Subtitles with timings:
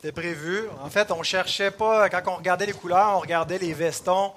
[0.00, 0.68] C'était prévu.
[0.80, 4.32] En fait, on cherchait pas, quand on regardait les couleurs, on regardait les vestons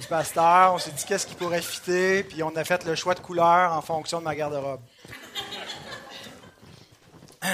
[0.00, 0.74] du pasteur.
[0.74, 3.72] On s'est dit qu'est-ce qui pourrait fitter, puis on a fait le choix de couleur
[3.72, 4.80] en fonction de ma garde-robe.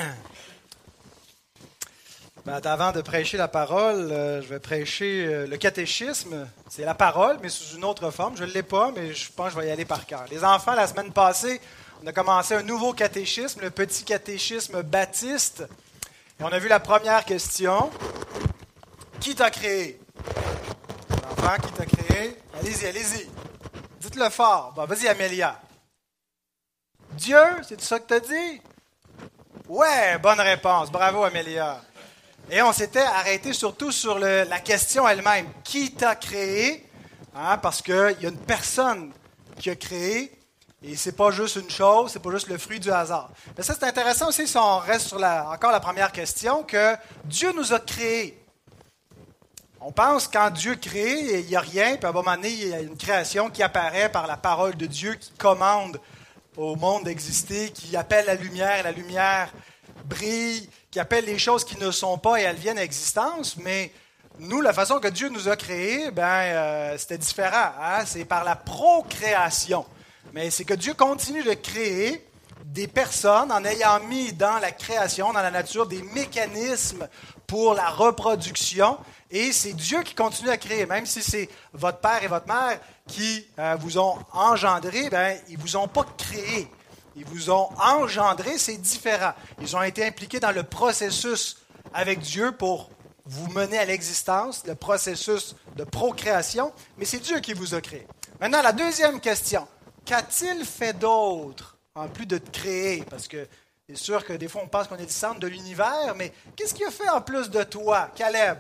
[2.45, 6.49] Ben, avant de prêcher la parole, euh, je vais prêcher euh, le catéchisme.
[6.69, 8.37] C'est la parole, mais sous une autre forme.
[8.37, 10.25] Je ne l'ai pas, mais je pense que je vais y aller par cœur.
[10.29, 11.61] Les enfants, la semaine passée,
[12.03, 15.63] on a commencé un nouveau catéchisme, le petit catéchisme baptiste.
[16.45, 17.89] On a vu la première question.
[19.21, 20.01] Qui t'a créé?
[21.23, 22.37] L'enfant, qui t'a créé?
[22.59, 23.31] Allez-y, allez-y.
[24.01, 24.73] Dites-le fort.
[24.75, 25.61] Bon, vas-y, Amélia.
[27.13, 28.61] Dieu, c'est ça que tu as dit?
[29.69, 30.91] Ouais, bonne réponse.
[30.91, 31.81] Bravo, Amélia.
[32.51, 35.47] Et on s'était arrêté surtout sur la question elle-même.
[35.63, 36.89] Qui t'a créé?
[37.37, 39.13] Hein, parce qu'il y a une personne
[39.61, 40.33] qui a créé,
[40.85, 43.31] et c'est pas juste une chose, c'est pas juste le fruit du hasard.
[43.57, 47.53] Mais ça, c'est intéressant aussi si on reste sur encore la première question, que Dieu
[47.53, 48.39] nous a créés.
[49.81, 52.69] On pense quand Dieu crée, il n'y a rien, puis à un moment donné, il
[52.69, 56.01] y a une création qui apparaît par la parole de Dieu qui commande
[56.57, 59.53] au monde d'exister, qui appelle la lumière, la lumière
[60.05, 63.93] brille, qui appelle les choses qui ne sont pas et elles viennent à existence, mais
[64.39, 67.73] nous, la façon que Dieu nous a créés, ben, euh, c'était différent.
[67.81, 68.05] Hein?
[68.07, 69.85] C'est par la procréation.
[70.33, 72.27] Mais c'est que Dieu continue de créer
[72.65, 77.09] des personnes en ayant mis dans la création, dans la nature, des mécanismes
[77.47, 78.97] pour la reproduction.
[79.31, 80.87] Et c'est Dieu qui continue à créer.
[80.87, 85.57] Même si c'est votre père et votre mère qui euh, vous ont engendré, ben, ils
[85.57, 86.71] ne vous ont pas créé.
[87.15, 89.33] Ils vous ont engendré, c'est différent.
[89.61, 91.59] Ils ont été impliqués dans le processus
[91.93, 92.89] avec Dieu pour
[93.27, 98.07] vous mener à l'existence, le processus de procréation, mais c'est Dieu qui vous a créé.
[98.41, 99.67] Maintenant, la deuxième question.
[100.05, 103.05] Qu'a-t-il fait d'autre en plus de te créer?
[103.05, 103.47] Parce que
[103.89, 106.75] c'est sûr que des fois, on pense qu'on est du centre de l'univers, mais qu'est-ce
[106.75, 108.59] qu'il a fait en plus de toi, Caleb?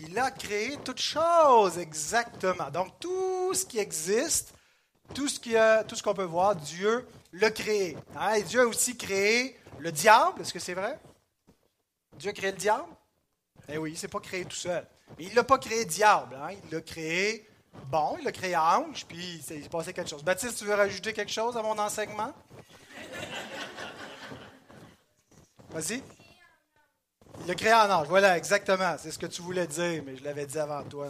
[0.00, 2.70] Il a créé toutes choses, exactement.
[2.70, 4.52] Donc, tout ce qui existe,
[5.14, 7.96] tout ce qu'on peut voir, Dieu l'a créé.
[8.16, 8.40] Hein?
[8.40, 10.40] Dieu a aussi créé le diable.
[10.42, 10.98] Est-ce que c'est vrai?
[12.16, 12.88] Dieu a créé le diable?
[13.68, 14.86] Eh oui, il ne s'est pas créé tout seul.
[15.16, 16.36] Mais il ne l'a pas créé diable.
[16.42, 16.54] Hein?
[16.64, 17.48] Il l'a créé
[17.90, 20.22] bon, il l'a créé ange, puis il s'est passé quelque chose.
[20.22, 22.32] Baptiste, tu veux rajouter quelque chose à mon enseignement?
[25.70, 26.02] Vas-y.
[27.40, 28.06] Il l'a créé en ange.
[28.08, 28.96] Voilà, exactement.
[28.98, 31.08] C'est ce que tu voulais dire, mais je l'avais dit avant toi.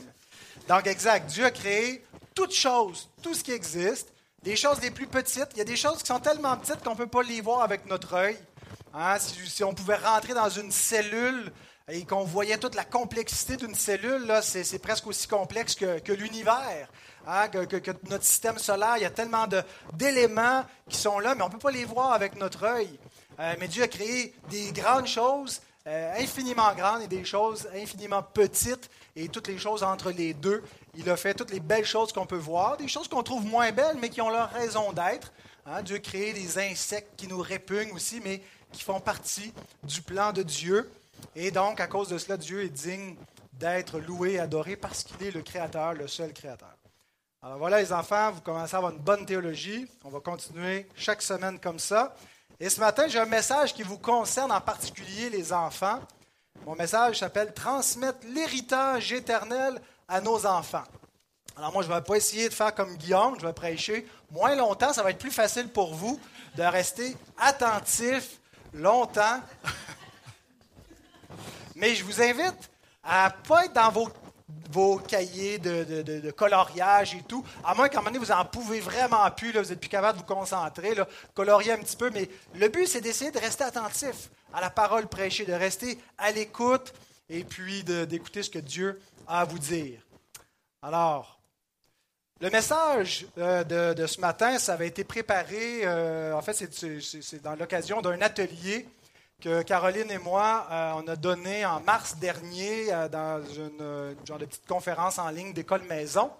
[0.68, 1.30] Donc, exact.
[1.30, 2.04] Dieu a créé
[2.34, 5.48] toutes choses, tout ce qui existe, des choses les plus petites.
[5.52, 7.62] Il y a des choses qui sont tellement petites qu'on ne peut pas les voir
[7.62, 8.38] avec notre œil.
[8.92, 11.52] Hein, si, on pouvait rentrer dans une cellule
[11.88, 16.88] et qu'on voyait toute la complexité d'une cellule, c'est, presque aussi complexe que, l'univers,
[17.26, 18.96] hein, que, notre système solaire.
[18.96, 19.46] Il y a tellement
[19.92, 22.98] d'éléments qui sont là, mais on ne peut pas les voir avec notre œil.
[23.38, 28.22] Euh, mais Dieu a créé des grandes choses, euh, infiniment grandes, et des choses infiniment
[28.22, 30.62] petites, et toutes les choses entre les deux.
[30.94, 33.72] Il a fait toutes les belles choses qu'on peut voir, des choses qu'on trouve moins
[33.72, 35.32] belles, mais qui ont leur raison d'être.
[35.66, 38.40] Hein, Dieu a créé des insectes qui nous répugnent aussi, mais
[38.72, 39.52] qui font partie
[39.82, 40.90] du plan de Dieu.
[41.34, 43.16] Et donc, à cause de cela, Dieu est digne
[43.52, 46.74] d'être loué, adoré, parce qu'il est le Créateur, le seul Créateur.
[47.42, 49.86] Alors voilà, les enfants, vous commencez à avoir une bonne théologie.
[50.02, 52.14] On va continuer chaque semaine comme ça.
[52.58, 56.00] Et ce matin, j'ai un message qui vous concerne en particulier, les enfants.
[56.64, 60.84] Mon message s'appelle Transmettre l'héritage éternel à nos enfants.
[61.56, 64.54] Alors moi, je ne vais pas essayer de faire comme Guillaume, je vais prêcher moins
[64.54, 66.18] longtemps, ça va être plus facile pour vous
[66.56, 68.40] de rester attentif
[68.72, 69.40] longtemps.
[71.76, 72.70] Mais je vous invite
[73.02, 74.08] à ne pas être dans vos,
[74.70, 78.80] vos cahiers de, coloriage et tout, à moins qu'à un moment donné, vous n'en pouvez
[78.80, 82.10] vraiment plus, là, vous n'êtes plus capable de vous concentrer, là, colorier un petit peu,
[82.10, 86.30] mais le but, c'est d'essayer de rester attentif à la parole prêchée, de rester à
[86.30, 86.92] l'écoute
[87.28, 90.00] et puis d'écouter ce que Dieu à vous dire.
[90.82, 91.38] Alors,
[92.40, 97.54] le message euh, de, ce matin, ça avait été préparé, euh, en fait, c'est dans
[97.54, 98.86] l'occasion d'un atelier
[99.40, 104.46] que Caroline et moi, euh, on a donné en mars dernier dans une, genre de
[104.46, 106.30] petite conférence en ligne d'école maison.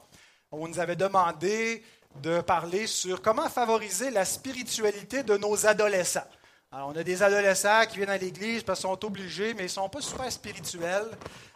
[0.50, 1.84] On nous avait demandé
[2.22, 6.26] de parler sur comment favoriser la spiritualité de nos adolescents.
[6.70, 9.66] Alors, on a des adolescents qui viennent à l'Église parce qu'ils sont obligés, mais ils
[9.66, 11.06] ne sont pas super spirituels.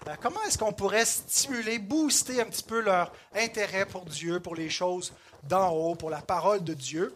[0.06, 4.54] Euh, comment est-ce qu'on pourrait stimuler, booster un petit peu leur intérêt pour Dieu, pour
[4.54, 5.12] les choses
[5.42, 7.12] d'en haut, pour la parole de Dieu?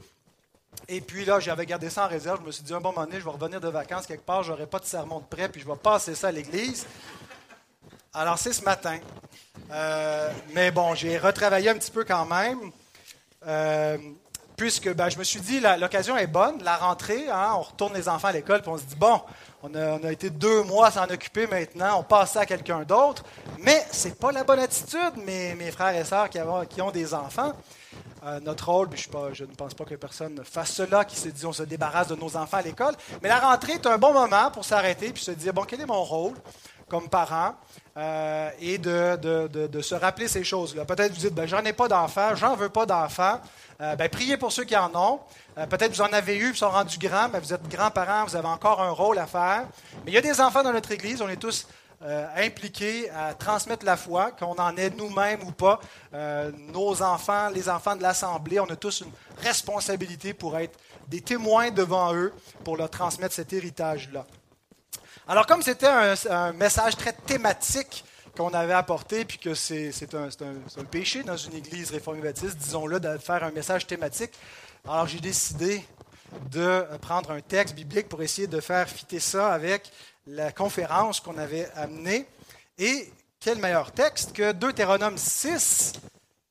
[0.88, 2.40] Et puis là, j'avais gardé ça en réserve.
[2.42, 4.50] Je me suis dit, un bon moment je vais revenir de vacances quelque part, je
[4.50, 6.86] n'aurai pas de sermon de prêt, puis je vais passer ça à l'Église.
[8.14, 8.98] Alors, c'est ce matin.
[9.70, 12.58] Euh, mais bon, j'ai retravaillé un petit peu quand même.
[13.46, 13.96] Euh,
[14.56, 18.08] puisque ben, je me suis dit, l'occasion est bonne, la rentrée, hein, on retourne les
[18.08, 19.20] enfants à l'école, puis on se dit, bon,
[19.62, 23.25] on a, été deux mois s'en occuper maintenant, on passe ça à quelqu'un d'autre.
[23.58, 27.52] Mais ce n'est pas la bonne attitude, mes, frères et sœurs qui ont des enfants.
[28.24, 31.16] Euh, notre rôle, puis je, pas, je, ne pense pas que personne fasse cela, qui
[31.16, 32.94] se dit on se débarrasse de nos enfants à l'école.
[33.20, 35.86] Mais la rentrée est un bon moment pour s'arrêter puis se dire bon, quel est
[35.86, 36.34] mon rôle
[36.88, 37.56] comme parent
[37.96, 40.84] euh, et de, se rappeler ces choses-là.
[40.84, 43.40] Peut-être vous dites ben, j'en ai pas d'enfants, j'en veux pas d'enfants.
[43.80, 45.18] Euh, ben, priez pour ceux qui en ont.
[45.68, 48.48] Peut-être vous en avez eu, vous sont rendus grands, mais vous êtes grands-parents, vous avez
[48.48, 49.64] encore un rôle à faire.
[50.04, 51.66] Mais il y a des enfants dans notre Église, on est tous
[52.04, 55.78] euh, impliqués à transmettre la foi, qu'on en est nous-mêmes ou pas.
[56.12, 60.76] Euh, nos enfants, les enfants de l'Assemblée, on a tous une responsabilité pour être
[61.06, 62.32] des témoins devant eux,
[62.64, 64.26] pour leur transmettre cet héritage-là.
[65.28, 68.04] Alors, comme c'était un, message très thématique
[68.37, 72.99] qu'on avait apporté, puis que c'est un, un, péché dans une église réformée baptiste, disons-le,
[72.99, 74.32] de faire un message thématique,
[74.84, 75.84] alors j'ai décidé
[76.50, 79.90] de prendre un texte biblique pour essayer de faire fitter ça avec
[80.26, 82.26] la conférence qu'on avait amenée.
[82.78, 85.94] Et quel meilleur texte que Deutéronome 6,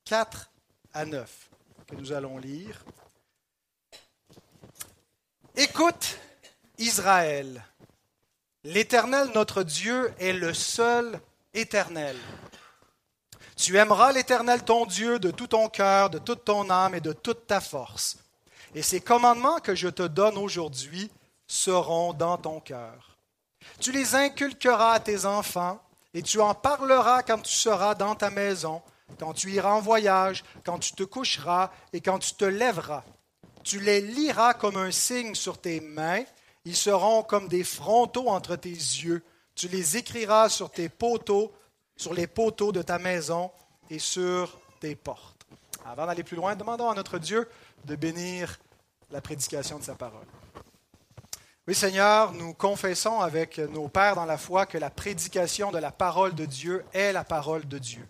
[0.06, 0.50] 4
[0.94, 1.50] à 9,
[1.88, 2.84] que nous allons lire.
[5.56, 6.18] Écoute,
[6.78, 7.64] Israël,
[8.64, 11.20] l'Éternel notre Dieu est le seul
[11.54, 12.18] éternel.
[13.56, 17.14] Tu aimeras l'Éternel ton Dieu de tout ton cœur, de toute ton âme et de
[17.14, 18.18] toute ta force.
[18.74, 21.12] Et ces commandements que je te donne aujourd'hui
[21.48, 23.11] seront dans ton cœur.
[23.80, 25.82] Tu les inculqueras à tes enfants,
[26.14, 28.82] et tu en parleras quand tu seras dans ta maison,
[29.20, 33.04] quand tu iras en voyage, quand tu te coucheras et quand tu te lèveras.
[33.64, 36.24] Tu les liras comme un signe sur tes mains,
[36.66, 39.24] ils seront comme des frontaux entre tes yeux.
[39.56, 41.52] Tu les écriras sur tes poteaux,
[41.96, 43.52] sur les poteaux de ta maison
[43.90, 45.46] et sur tes portes.
[45.86, 47.50] Avant d'aller plus loin, demandons à notre Dieu
[47.86, 48.60] de bénir
[49.10, 50.26] la prédication de sa parole.
[51.68, 55.92] Oui, Seigneur, nous confessons avec nos pères dans la foi que la prédication de la
[55.92, 58.08] parole de Dieu est la parole de Dieu.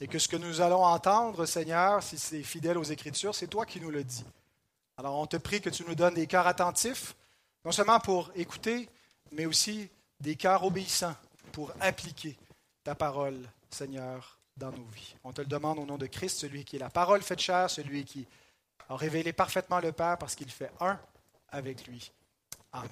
[0.00, 3.66] Et que ce que nous allons entendre, Seigneur, si c'est fidèle aux Écritures, c'est toi
[3.66, 4.24] qui nous le dis.
[4.98, 7.16] Alors on te prie que tu nous donnes des cœurs attentifs,
[7.64, 8.88] non seulement pour écouter,
[9.32, 9.88] mais aussi
[10.20, 11.16] des cœurs obéissants
[11.50, 12.38] pour appliquer
[12.84, 13.36] ta parole,
[13.68, 15.16] Seigneur, dans nos vies.
[15.24, 17.68] On te le demande au nom de Christ, celui qui est la parole faite chair,
[17.68, 18.28] celui qui
[18.88, 21.00] a révélé parfaitement le Père parce qu'il fait un
[21.50, 22.12] avec lui.
[22.76, 22.90] Amen.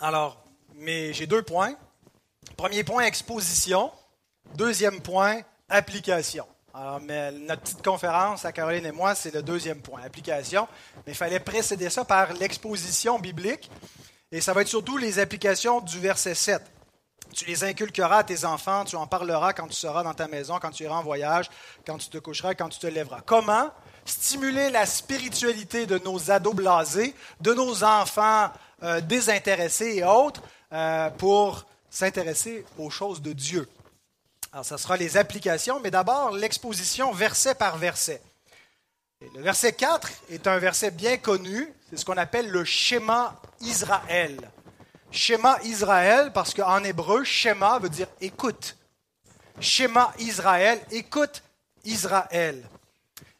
[0.00, 0.42] Alors,
[0.74, 1.74] mais j'ai deux points.
[2.56, 3.92] Premier point, exposition.
[4.54, 6.46] Deuxième point, application.
[6.72, 10.68] Alors, mais notre petite conférence à Caroline et moi, c'est le deuxième point, application.
[11.06, 13.70] Mais il fallait précéder ça par l'exposition biblique.
[14.32, 16.62] Et ça va être surtout les applications du verset 7.
[17.34, 20.58] Tu les inculqueras à tes enfants, tu en parleras quand tu seras dans ta maison,
[20.60, 21.50] quand tu iras en voyage,
[21.86, 23.20] quand tu te coucheras, quand tu te lèveras.
[23.22, 23.70] Comment?
[24.06, 28.50] Stimuler la spiritualité de nos ados blasés, de nos enfants
[28.82, 30.42] euh, désintéressés et autres,
[30.72, 33.68] euh, pour s'intéresser aux choses de Dieu.
[34.52, 38.20] Alors, ce sera les applications, mais d'abord l'exposition verset par verset.
[39.34, 44.50] le verset 4 est un verset bien connu, c'est ce qu'on appelle le schéma Israël.
[45.10, 48.76] Schéma Israël, parce qu'en hébreu, schéma veut dire écoute.
[49.60, 51.42] Schéma Israël, écoute
[51.84, 52.68] Israël.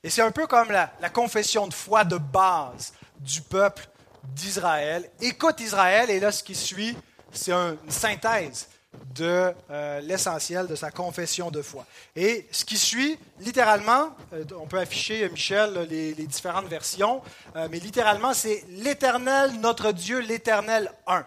[0.06, 3.88] Et c'est un peu comme la, confession de foi de base du peuple
[4.22, 5.10] d'Israël.
[5.20, 6.96] Écoute Israël, et là ce qui suit,
[7.32, 8.68] c'est une synthèse
[9.16, 11.84] de euh, l'essentiel de sa confession de foi.
[12.14, 17.20] Et ce qui suit, littéralement, euh, on peut afficher, Michel, les, différentes versions,
[17.56, 21.26] euh, mais littéralement, c'est l'Éternel, notre Dieu, l'Éternel 1.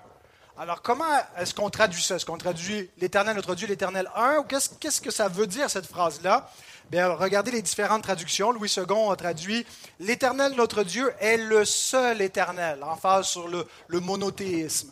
[0.58, 1.03] Alors, comment
[1.38, 2.15] est-ce qu'on traduit ça?
[2.15, 4.38] Est-ce qu'on traduit l'Éternel, notre Dieu, l'Éternel 1?
[4.38, 6.50] Ou qu'est-ce que ça veut dire, cette phrase-là?
[6.91, 8.51] Regardez les différentes traductions.
[8.51, 9.65] Louis II a traduit
[10.00, 14.91] L'Éternel, notre Dieu, est le seul éternel, en phase sur le, monothéisme.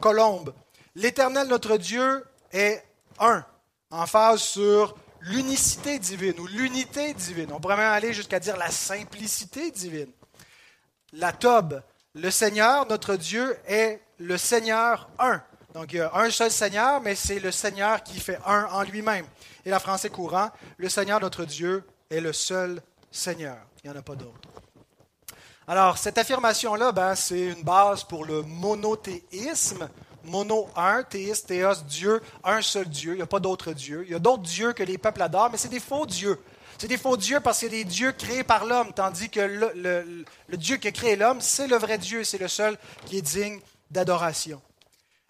[0.00, 0.52] Colombe,
[0.96, 2.82] L'Éternel, notre Dieu, est
[3.18, 3.44] un,
[3.90, 7.52] en phase sur l'unicité divine ou l'unité divine.
[7.52, 10.10] On pourrait même aller jusqu'à dire la simplicité divine.
[11.12, 11.82] La Tobe,
[12.14, 15.42] le Seigneur, notre Dieu, est le Seigneur un.
[15.74, 18.82] Donc il y a un seul Seigneur, mais c'est le Seigneur qui fait un en
[18.82, 19.26] lui-même.
[19.64, 23.58] Et la français courant, le Seigneur notre Dieu est le seul Seigneur.
[23.82, 24.48] Il n'y en a pas d'autre.
[25.66, 29.88] Alors, cette affirmation-là, ben, c'est une base pour le monothéisme.
[30.24, 33.12] Mono, un, théiste, théos, Dieu, un seul Dieu.
[33.12, 34.02] Il n'y a pas d'autre Dieu.
[34.04, 36.38] Il y a d'autres dieux que les peuples adorent, mais c'est des faux dieux.
[36.78, 40.24] C'est des faux dieux parce que c'est des dieux créés par l'homme, tandis que le,
[40.48, 42.76] le Dieu qui a créé l'homme, c'est le vrai Dieu, c'est le seul
[43.06, 44.60] qui est digne d'adoration.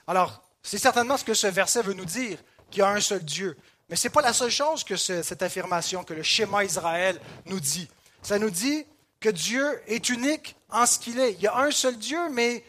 [0.06, 2.38] Alors, c'est certainement ce que ce verset veut nous dire,
[2.70, 3.56] qu'il y a un seul Dieu.
[3.90, 7.58] Mais ce n'est pas la seule chose que cette affirmation, que le schéma Israël nous
[7.58, 7.88] dit.
[8.22, 8.86] Ça nous dit
[9.18, 11.32] que Dieu est unique en ce qu'il est.
[11.32, 12.64] Il y a un seul Dieu, mais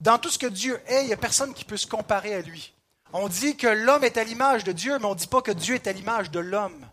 [0.00, 2.42] dans tout ce que Dieu est, il n'y a personne qui peut se comparer à
[2.42, 2.74] lui.
[3.14, 5.52] On dit que l'homme est à l'image de Dieu, mais on ne dit pas que
[5.52, 6.86] Dieu est à l'image de l'homme.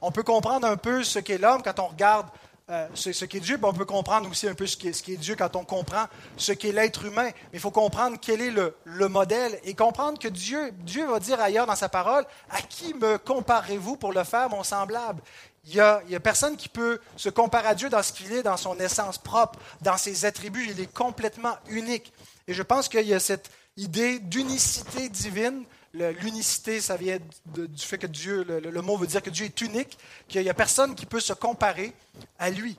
[0.00, 2.28] On peut comprendre un peu ce qu'est l'homme quand on regarde
[2.70, 5.34] euh, ce, ce qu'est Dieu, on peut comprendre aussi un peu ce qu'est, ce Dieu
[5.36, 7.24] quand on comprend ce qu'est l'être humain.
[7.24, 11.18] Mais il faut comprendre quel est le, le, modèle et comprendre que Dieu, Dieu va
[11.18, 15.20] dire ailleurs dans sa parole, à qui me comparez-vous pour le faire mon semblable
[15.66, 18.56] il n'y a, personne qui peut se comparer à Dieu dans ce qu'il est, dans
[18.56, 20.66] son essence propre, dans ses attributs.
[20.70, 22.12] Il est complètement unique.
[22.48, 25.64] Et je pense qu'il y a cette idée d'unicité divine.
[25.92, 29.98] L'unicité, ça vient du fait que Dieu, le, mot veut dire que Dieu est unique,
[30.28, 31.92] qu'il n'y a personne qui peut se comparer
[32.38, 32.76] à lui.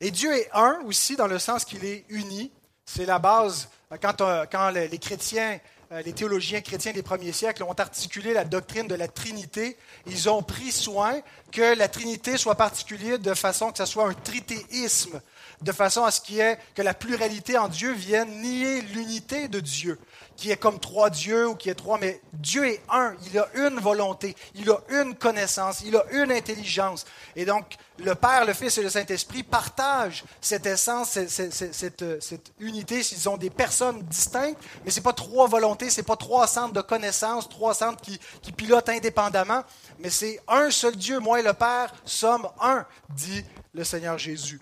[0.00, 2.52] Et Dieu est un aussi dans le sens qu'il est uni.
[2.84, 3.68] C'est la base.
[4.02, 5.58] Quand, euh, quand les chrétiens
[5.94, 9.76] euh, les théologiens chrétiens des premiers siècles ont articulé la doctrine de la Trinité.
[10.06, 11.20] Ils ont pris soin
[11.52, 15.20] que la Trinité soit particulière de façon que ce soit un tritéisme,
[15.64, 19.60] de façon à ce qu'il ait, que la pluralité en Dieu vienne nier l'unité de
[19.60, 19.98] Dieu
[20.36, 23.14] qui est comme trois dieux ou qui est trois, mais Dieu est un.
[23.26, 27.04] Il a une volonté, il a une connaissance, il a une intelligence.
[27.36, 33.00] Et donc, le Père, le Fils et le Saint-Esprit partagent cette essence, cette, unité.
[33.12, 36.46] Ils ont des personnes distinctes, mais ce n'est pas trois volontés, ce n'est pas trois
[36.46, 39.62] centres de connaissance, trois centres qui, qui pilotent indépendamment,
[40.00, 41.20] mais c'est un seul Dieu.
[41.20, 44.60] Moi et le Père sommes un, dit le Seigneur Jésus.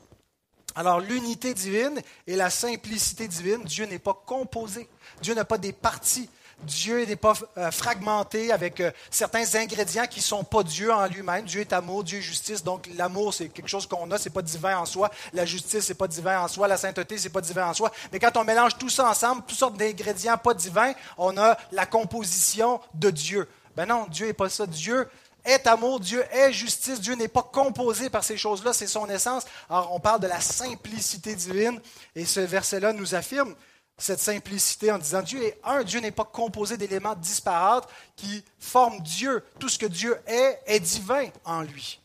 [0.75, 4.89] Alors l'unité divine et la simplicité divine, Dieu n'est pas composé.
[5.21, 6.29] Dieu n'a pas des parties.
[6.63, 11.07] Dieu n'est pas euh, fragmenté avec euh, certains ingrédients qui ne sont pas Dieu en
[11.07, 11.45] lui-même.
[11.45, 12.63] Dieu est amour, Dieu est justice.
[12.63, 15.11] Donc l'amour, c'est quelque chose qu'on a, c'est pas divin en soi.
[15.33, 16.69] La justice, c'est pas divin en soi.
[16.69, 17.91] La sainteté, c'est pas divin en soi.
[18.13, 21.87] Mais quand on mélange tout ça ensemble, toutes sortes d'ingrédients pas divins, on a la
[21.87, 23.49] composition de Dieu.
[23.77, 24.67] Ben non, Dieu n'est pas ça.
[24.67, 25.09] Dieu
[25.45, 29.45] est amour, Dieu est justice, Dieu n'est pas composé par ces choses-là, c'est son essence.
[29.69, 31.81] Alors on parle de la simplicité divine
[32.15, 33.55] et ce verset-là nous affirme
[33.99, 39.01] cette simplicité en disant Dieu est un, Dieu n'est pas composé d'éléments disparates qui forment
[39.01, 39.45] Dieu.
[39.59, 42.01] Tout ce que Dieu est est divin en lui.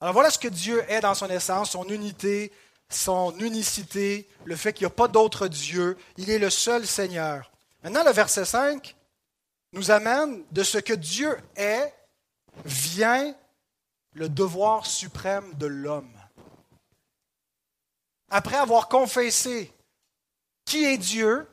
[0.00, 2.52] Alors voilà ce que Dieu est dans son essence, son unité,
[2.88, 7.50] son unicité, le fait qu'il n'y a pas d'autre Dieu, il est le seul Seigneur.
[7.82, 8.96] Maintenant, le verset 5
[9.72, 11.92] nous amène de ce que Dieu est
[12.64, 13.34] vient
[14.12, 16.12] le devoir suprême de l'homme.
[18.30, 19.72] Après avoir confessé
[20.64, 21.46] qui est Dieu,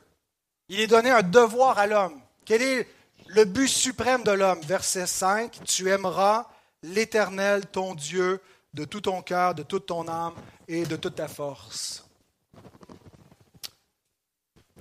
[0.68, 2.20] il est donné un devoir à l'homme.
[2.44, 2.88] Quel est
[3.26, 4.60] le but suprême de l'homme?
[4.62, 6.48] Verset 5, tu aimeras
[6.82, 8.40] l'Éternel, ton Dieu,
[8.74, 10.34] de tout ton cœur, de toute ton âme
[10.66, 12.04] et de toute ta force.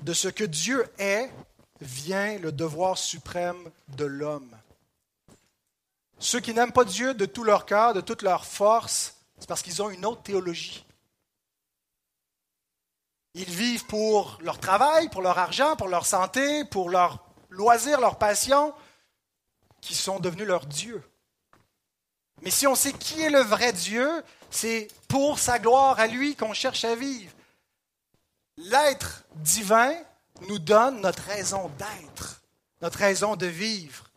[0.01, 1.29] De ce que Dieu est
[1.81, 4.55] vient le devoir suprême de l'homme.
[6.21, 9.63] Ceux qui n'aiment pas Dieu de tout leur cœur, de toute leur force, c'est parce
[9.63, 10.85] qu'ils ont une autre théologie.
[13.33, 18.19] Ils vivent pour leur travail, pour leur argent, pour leur santé, pour leur loisir, leur
[18.19, 18.71] passion,
[19.81, 21.03] qui sont devenus leur Dieu.
[22.43, 26.35] Mais si on sait qui est le vrai Dieu, c'est pour sa gloire à lui
[26.35, 27.33] qu'on cherche à vivre.
[28.57, 29.95] L'être divin
[30.47, 32.43] nous donne notre raison d'être,
[32.79, 34.10] notre raison de vivre.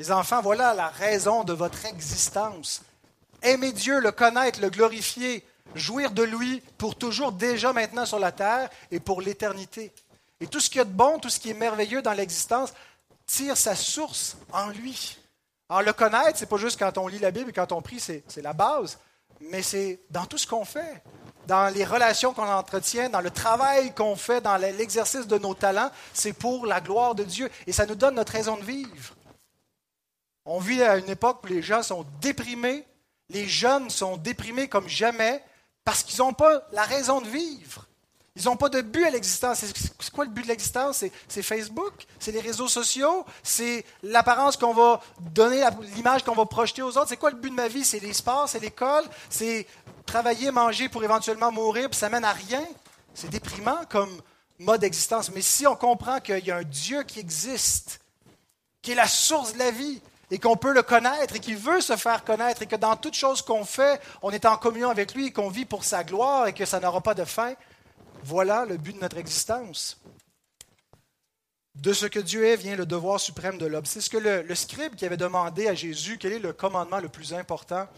[0.00, 2.80] Les enfants, voilà la raison de votre existence.
[3.42, 8.32] Aimer Dieu, le connaître, le glorifier, jouir de lui pour toujours, déjà maintenant sur la
[8.32, 9.92] terre et pour l'éternité.
[10.40, 12.72] Et tout ce qui est de bon, tout ce qui est merveilleux dans l'existence,
[13.26, 15.18] tire sa source en lui.
[15.68, 18.00] Alors le connaître, c'est pas juste quand on lit la Bible et quand on prie,
[18.00, 18.98] c'est la base,
[19.50, 21.02] mais c'est dans tout ce qu'on fait,
[21.46, 25.90] dans les relations qu'on entretient, dans le travail qu'on fait, dans l'exercice de nos talents,
[26.14, 27.50] c'est pour la gloire de Dieu.
[27.66, 29.14] Et ça nous donne notre raison de vivre.
[30.46, 32.84] On vit à une époque où les gens sont déprimés,
[33.28, 35.42] les jeunes sont déprimés comme jamais
[35.84, 37.86] parce qu'ils n'ont pas la raison de vivre.
[38.36, 39.64] Ils n'ont pas de but à l'existence.
[39.98, 41.04] C'est quoi le but de l'existence?
[41.28, 45.62] C'est Facebook, c'est les réseaux sociaux, c'est l'apparence qu'on va donner,
[45.96, 47.08] l'image qu'on va projeter aux autres?
[47.08, 47.84] C'est quoi le but de ma vie?
[47.84, 49.66] C'est les sports, c'est l'école, c'est
[50.06, 52.64] travailler, manger pour éventuellement mourir, puis ça mène à rien.
[53.14, 54.20] C'est déprimant comme
[54.58, 55.30] mode d'existence.
[55.32, 58.00] Mais si on comprend qu'il y a un Dieu qui existe,
[58.80, 61.80] qui est la source de la vie, et qu'on peut le connaître et qu'il veut
[61.80, 65.14] se faire connaître et que dans toute chose qu'on fait, on est en communion avec
[65.14, 67.54] lui et qu'on vit pour sa gloire et que ça n'aura pas de fin,
[68.22, 69.98] voilà le but de notre existence.
[71.74, 73.86] De ce que Dieu est vient le devoir suprême de l'homme.
[73.86, 77.08] C'est ce que le, scribe qui avait demandé à Jésus quel est le commandement le
[77.08, 77.88] plus important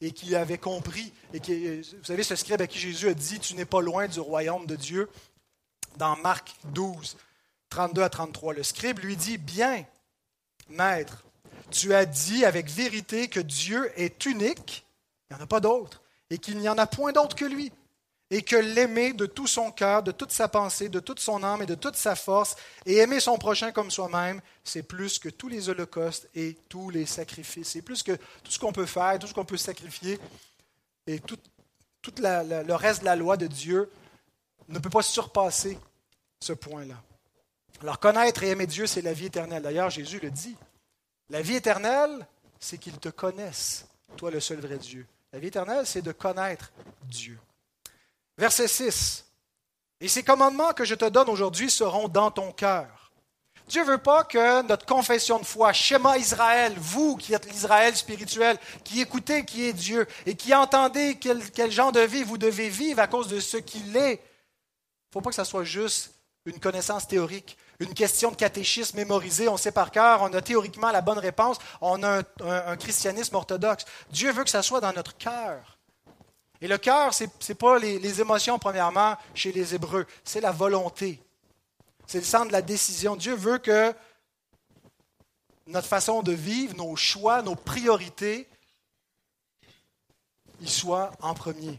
[0.00, 1.12] et qu'il avait compris.
[1.32, 4.06] Et qui, vous savez, ce scribe à qui Jésus a dit Tu n'es pas loin
[4.08, 5.08] du royaume de Dieu,
[5.96, 7.16] dans Marc 12.
[7.70, 8.54] 32 à 33.
[8.54, 9.84] Le scribe lui dit, Bien,
[10.68, 11.24] maître,
[11.70, 14.86] tu as dit avec vérité que Dieu est unique,
[15.28, 17.72] il n'y en a pas d'autre, et qu'il n'y en a point d'autre que lui,
[18.30, 21.62] et que l'aimer de tout son cœur, de toute sa pensée, de toute son âme
[21.62, 25.48] et de toute sa force, et aimer son prochain comme soi-même, c'est plus que tous
[25.48, 27.70] les holocaustes et tous les sacrifices.
[27.70, 30.18] C'est plus que tout ce qu'on peut faire, tout ce qu'on peut sacrifier,
[31.06, 31.38] et tout,
[32.18, 33.90] le reste de la loi de Dieu
[34.68, 35.78] ne peut pas surpasser
[36.40, 36.96] ce point-là.
[37.82, 39.62] Alors connaître et aimer Dieu, c'est la vie éternelle.
[39.62, 40.56] D'ailleurs, Jésus le dit.
[41.28, 42.26] La vie éternelle,
[42.58, 45.06] c'est qu'ils te connaissent, toi le seul vrai Dieu.
[45.32, 47.38] La vie éternelle, c'est de connaître Dieu.
[48.38, 49.24] Verset 6.
[50.00, 53.10] Et ces commandements que je te donne aujourd'hui seront dans ton cœur.
[53.68, 57.96] Dieu ne veut pas que notre confession de foi, schéma Israël, vous qui êtes l'Israël
[57.96, 62.38] spirituel, qui écoutez qui est Dieu et qui entendez quel, quel genre de vie vous
[62.38, 65.64] devez vivre à cause de ce qu'il est, il ne faut pas que ça soit
[65.64, 66.12] juste
[66.44, 70.90] une connaissance théorique, une question de catéchisme mémorisée, on sait par cœur, on a théoriquement
[70.90, 73.84] la bonne réponse, on a un, christianisme orthodoxe.
[74.10, 75.78] Dieu veut que ça soit dans notre cœur.
[76.62, 81.22] Et le cœur, ce n'est pas les, émotions, premièrement, chez les Hébreux, c'est la volonté.
[82.06, 83.14] C'est le centre de la décision.
[83.14, 83.92] Dieu veut que
[85.66, 88.48] notre façon de vivre, nos choix, nos priorités,
[90.60, 91.78] y soient en premier.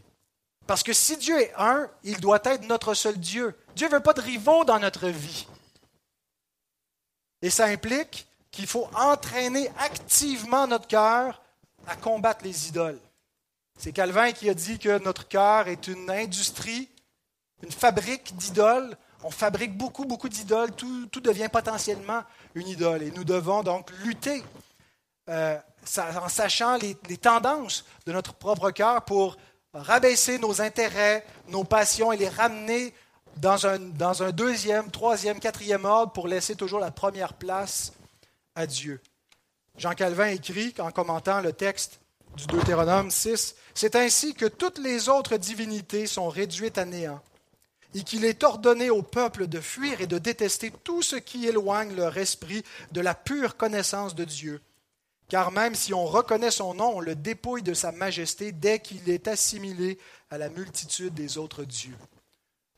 [0.68, 3.56] Parce que si Dieu est un, il doit être notre seul Dieu.
[3.74, 5.48] Dieu ne veut pas de rivaux dans notre vie.
[7.42, 11.42] Et ça implique qu'il faut entraîner activement notre cœur
[11.86, 13.00] à combattre les idoles.
[13.78, 16.88] C'est Calvin qui a dit que notre cœur est une industrie,
[17.62, 18.96] une fabrique d'idoles.
[19.22, 20.72] On fabrique beaucoup, beaucoup d'idoles.
[20.72, 22.22] Tout, devient potentiellement
[22.54, 23.02] une idole.
[23.02, 24.42] Et nous devons donc lutter
[25.28, 25.56] euh,
[25.96, 29.36] en sachant les, les tendances de notre propre cœur pour
[29.72, 32.92] rabaisser nos intérêts, nos passions et les ramener
[33.40, 37.92] dans un, deuxième, troisième, quatrième ordre pour laisser toujours la première place
[38.54, 39.00] à Dieu.
[39.76, 42.00] Jean Calvin écrit, en commentant le texte
[42.36, 47.20] du Deutéronome 6, C'est ainsi que toutes les autres divinités sont réduites à néant,
[47.94, 51.94] et qu'il est ordonné au peuple de fuir et de détester tout ce qui éloigne
[51.94, 54.60] leur esprit de la pure connaissance de Dieu,
[55.28, 59.08] car même si on reconnaît son nom, on le dépouille de sa majesté dès qu'il
[59.08, 59.98] est assimilé
[60.30, 61.96] à la multitude des autres dieux.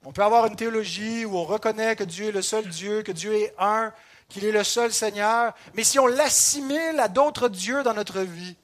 [0.05, 3.13] On peut avoir une théologie où on reconnaît que Dieu est le seul Dieu, que
[3.13, 3.93] Dieu est un,
[4.29, 8.57] qu'il est le seul Seigneur, mais si on l'assimile à d'autres dieux dans notre vie,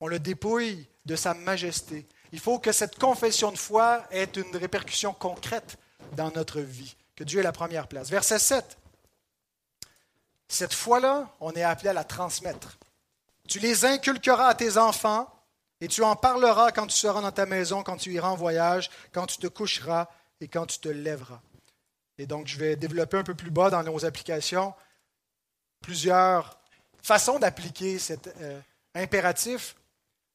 [0.00, 2.06] on le dépouille de sa majesté.
[2.32, 5.78] Il faut que cette confession de foi ait une répercussion concrète
[6.12, 8.10] dans notre vie, que Dieu est la première place.
[8.10, 8.78] Verset 7.
[10.48, 12.78] Cette foi-là, on est appelé à la transmettre.
[13.48, 15.28] Tu les inculqueras à tes enfants
[15.84, 18.90] et tu en parleras quand tu seras dans ta maison, quand tu iras en voyage,
[19.12, 20.08] quand tu te coucheras
[20.40, 21.42] et quand tu te lèveras.
[22.16, 24.72] Et donc, je vais développer un peu plus bas dans nos applications
[25.82, 26.58] plusieurs
[27.02, 28.58] façons d'appliquer cet euh,
[28.94, 29.76] impératif,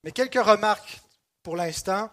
[0.03, 1.01] mais quelques remarques
[1.41, 2.11] pour l'instant.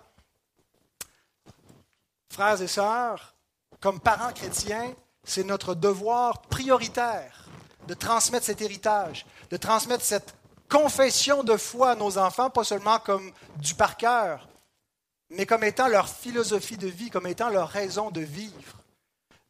[2.33, 3.35] Frères et sœurs,
[3.81, 4.95] comme parents chrétiens,
[5.25, 7.45] c'est notre devoir prioritaire
[7.87, 10.35] de transmettre cet héritage, de transmettre cette
[10.69, 14.49] confession de foi à nos enfants, pas seulement comme du par cœur,
[15.31, 18.83] mais comme étant leur philosophie de vie, comme étant leur raison de vivre.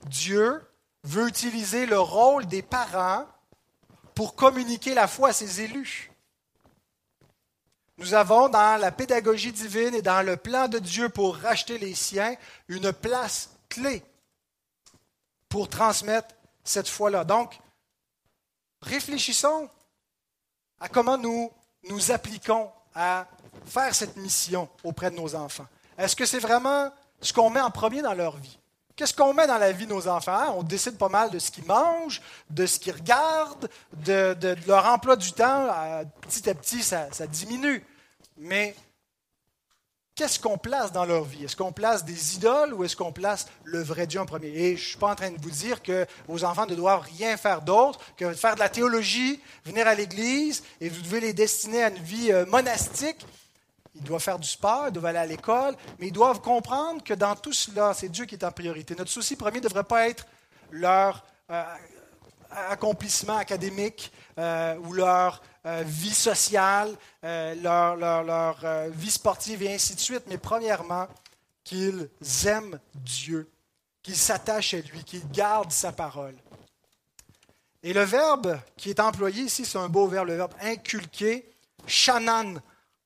[0.07, 0.62] Dieu
[1.05, 3.26] veut utiliser le rôle des parents
[4.14, 6.11] pour communiquer la foi à ses élus.
[7.98, 11.94] Nous avons dans la pédagogie divine et dans le plan de Dieu pour racheter les
[11.94, 12.35] siens
[12.68, 14.02] une place clé
[15.48, 17.24] pour transmettre cette foi-là.
[17.24, 17.59] Donc,
[18.83, 19.70] réfléchissons
[20.81, 21.51] à comment nous
[21.89, 23.27] nous appliquons à
[23.67, 25.67] faire cette mission auprès de nos enfants.
[25.99, 28.59] Est-ce que c'est vraiment ce qu'on met en premier dans leur vie?
[28.95, 30.57] Qu'est-ce qu'on met dans la vie de nos enfants?
[30.57, 35.17] On décide pas mal de ce qu'ils mangent, de ce qu'ils regardent, de, leur emploi
[35.17, 35.69] du temps.
[36.23, 37.85] Petit à petit, ça, ça diminue.
[38.39, 38.75] Mais
[40.16, 41.44] qu'est-ce qu'on place dans leur vie?
[41.44, 44.48] Est-ce qu'on place des idoles ou est-ce qu'on place le vrai Dieu en premier?
[44.48, 47.07] Et je ne suis pas en train de vous dire que vos enfants ne doivent
[47.18, 51.33] rien faire d'autre que faire de la théologie, venir à l'église, et vous devez les
[51.35, 53.24] destiner à une vie euh, monastique.
[53.94, 57.14] Ils doivent faire du sport, ils doivent aller à l'école, mais ils doivent comprendre que
[57.14, 58.94] dans tout cela, c'est Dieu qui est en priorité.
[58.96, 60.26] Notre souci premier ne devrait pas être
[60.70, 61.62] leur euh,
[62.57, 69.75] accomplissement académique euh, ou leur euh, vie sociale, euh, leur, leur, euh, vie sportive et
[69.75, 71.09] ainsi de suite, mais premièrement,
[71.64, 72.09] qu'ils
[72.47, 73.51] aiment Dieu,
[74.01, 76.37] qu'ils s'attachent à lui, qu'ils gardent sa parole.
[77.83, 81.51] Et le verbe qui est employé ici, c'est un beau verbe, le verbe inculquer,
[81.88, 82.61] shanan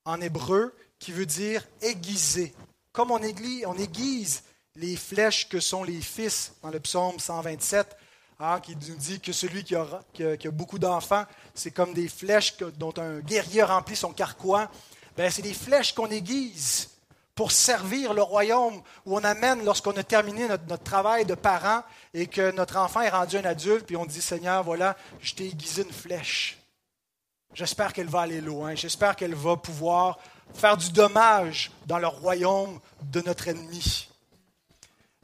[0.05, 2.55] en hébreu, qui veut dire aiguiser.
[2.93, 4.43] Comme on aiguise
[4.77, 7.97] les flèches que sont les fils dans le psaume 127,
[8.41, 9.75] hein, qui nous dit que celui qui,
[10.13, 11.25] qui a, beaucoup d'enfants,
[11.55, 14.71] c'est comme des flèches dont un guerrier remplit son carquois.
[15.17, 16.89] Ben, c'est des flèches qu'on aiguise
[17.35, 22.27] pour servir le royaume où on amène lorsqu'on a terminé notre, travail de parent et
[22.27, 25.83] que notre enfant est rendu un adulte, puis on dit Seigneur, voilà, je t'ai aiguisé
[25.83, 26.59] une flèche.
[27.55, 28.75] J'espère qu'elle va aller loin.
[28.75, 30.19] J'espère qu'elle va pouvoir
[30.55, 34.09] faire du dommage dans le royaume de notre ennemi.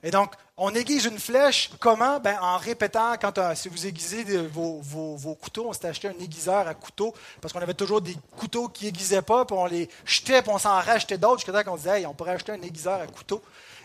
[0.03, 2.19] Et donc, on aiguise une flèche, comment?
[2.19, 6.67] Ben, En répétant, quand, si vous aiguisez vos, vos, couteaux, on s'est acheté un aiguiseur
[6.67, 10.41] à couteau, parce qu'on avait toujours des couteaux qui aiguisaient pas, puis on les jetait,
[10.41, 13.07] puis on s'en rachetait d'autres, jusqu'à temps qu'on disait, on pourrait acheter un aiguiseur à
[13.07, 13.43] couteau,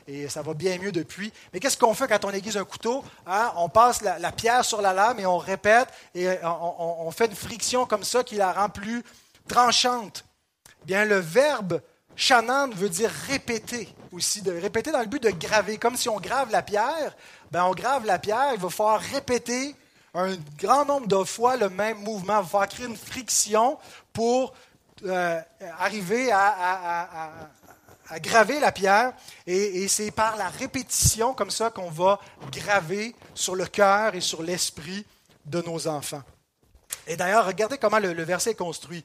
[0.07, 1.33] et ça va bien mieux depuis.
[1.51, 3.03] Mais qu'est-ce qu'on fait quand on aiguise un couteau?
[3.27, 3.51] Hein?
[3.57, 7.25] On passe la, pierre sur la lame et on répète, et euh, on, on fait
[7.25, 9.03] une friction comme ça qui la rend plus
[9.47, 10.23] tranchante.
[10.85, 11.81] Bien, le verbe
[12.15, 15.77] Shannon veut dire répéter aussi, de répéter dans le but de graver.
[15.77, 17.15] Comme si on grave la pierre,
[17.51, 19.75] ben on grave la pierre, il va falloir répéter
[20.13, 22.39] un grand nombre de fois le même mouvement.
[22.39, 23.77] Il va falloir créer une friction
[24.13, 24.53] pour
[25.05, 25.39] euh,
[25.79, 27.31] arriver à,
[28.17, 29.13] graver la pierre.
[29.47, 32.19] Et, et c'est par la répétition comme ça qu'on va
[32.51, 35.05] graver sur le cœur et sur l'esprit
[35.45, 36.23] de nos enfants.
[37.07, 39.03] Et d'ailleurs, regardez comment le, verset est construit.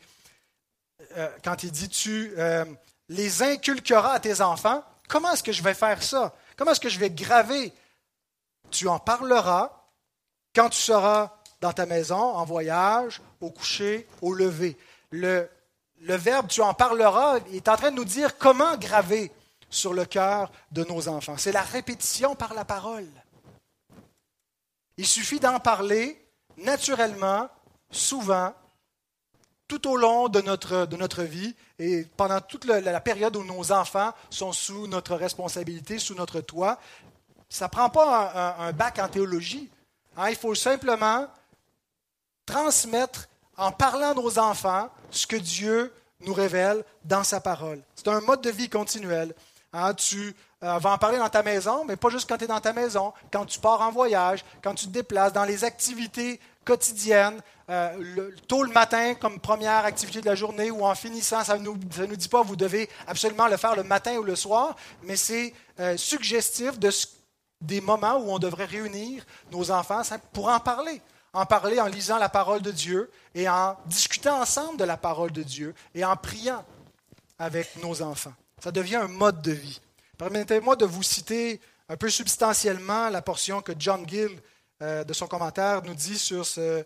[1.16, 2.64] Euh, quand il dit tu euh,
[3.09, 4.83] les inculqueras à tes enfants.
[5.09, 6.35] Comment est-ce que je vais faire ça?
[6.57, 7.73] Comment est-ce que je vais graver?
[8.71, 9.73] Tu en parleras
[10.55, 14.77] quand tu seras dans ta maison, en voyage, au coucher, au lever.
[15.11, 15.49] Le,
[16.01, 19.33] le verbe tu en parleras est en train de nous dire comment graver
[19.71, 21.37] sur le cœur de nos enfants.
[21.37, 23.09] C'est la répétition par la parole.
[24.97, 26.23] Il suffit d'en parler
[26.57, 27.49] naturellement,
[27.90, 28.55] souvent,
[29.68, 33.72] tout au long de notre, de notre vie et pendant toute la, période où nos
[33.72, 36.79] enfants sont sous notre responsabilité, sous notre toit.
[37.48, 39.68] Ça ne prend pas un, bac en théologie.
[40.16, 40.31] Hein.
[40.31, 41.26] il faut simplement
[42.44, 47.81] transmettre en parlant à nos enfants ce que Dieu nous révèle dans sa parole.
[47.94, 49.35] C'est un mode de vie continuel.
[49.72, 49.94] Hein.
[49.94, 50.35] tu
[50.66, 52.72] euh, vas en parler dans ta maison, mais pas juste quand tu es dans ta
[52.72, 58.31] maison, quand tu pars en voyage, quand tu te déplaces, dans les activités quotidiennes, euh,
[58.48, 61.44] tôt le matin comme première activité de la journée ou en finissant.
[61.44, 61.76] Ça ne nous,
[62.16, 64.74] dit pas vous devez absolument le faire le matin ou le soir,
[65.05, 66.90] mais c'est euh, suggestif de,
[67.61, 70.02] des moments où on devrait réunir nos enfants
[70.33, 71.00] pour en parler.
[71.33, 75.31] En parler en lisant la parole de Dieu et en discutant ensemble de la parole
[75.31, 76.64] de Dieu et en priant
[77.38, 78.33] avec nos enfants.
[78.64, 79.81] Ça devient un mode de vie.
[80.18, 84.40] Permettez-moi de vous citer un peu substantiellement la portion que John Gill,
[84.83, 86.85] euh, de son commentaire, nous dit sur ce,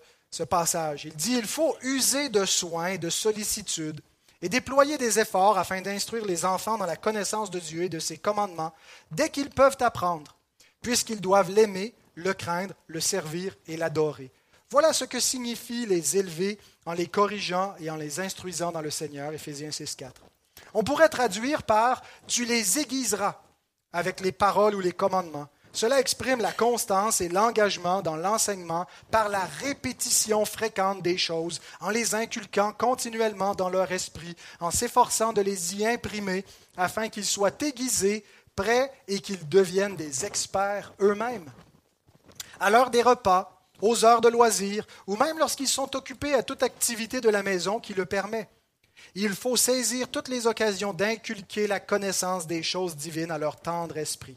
[0.48, 1.06] passage.
[1.06, 4.00] Il dit, il faut user de soins, de sollicitude
[4.42, 7.98] et déployer des efforts afin d'instruire les enfants dans la connaissance de Dieu et de
[7.98, 8.72] ses commandements
[9.10, 10.36] dès qu'ils peuvent apprendre,
[10.82, 14.30] puisqu'ils doivent l'aimer, le craindre, le servir et l'adorer.
[14.70, 18.90] Voilà ce que signifie les élever en les corrigeant et en les instruisant dans le
[18.90, 20.10] Seigneur, Éphésiens 6.4.
[20.74, 23.40] On pourrait traduire par Tu les aiguiseras
[23.92, 29.28] avec les paroles ou les commandements cela exprime la constance et l'engagement dans l'enseignement par
[29.28, 35.42] la répétition fréquente des choses, en les inculquant continuellement dans leur esprit, en s'efforçant de
[35.42, 36.44] les y imprimer
[36.76, 38.24] afin qu'ils soient aiguisés,
[38.56, 41.50] prêts et qu'ils deviennent des experts eux-mêmes.
[42.59, 46.62] À l'heure des repas, aux heures de loisirs, ou même lorsqu'ils sont occupés à toute
[46.62, 48.48] activité de la maison qui le permet.
[49.14, 53.96] Il faut saisir toutes les occasions d'inculquer la connaissance des choses divines à leur tendre
[53.96, 54.36] esprit.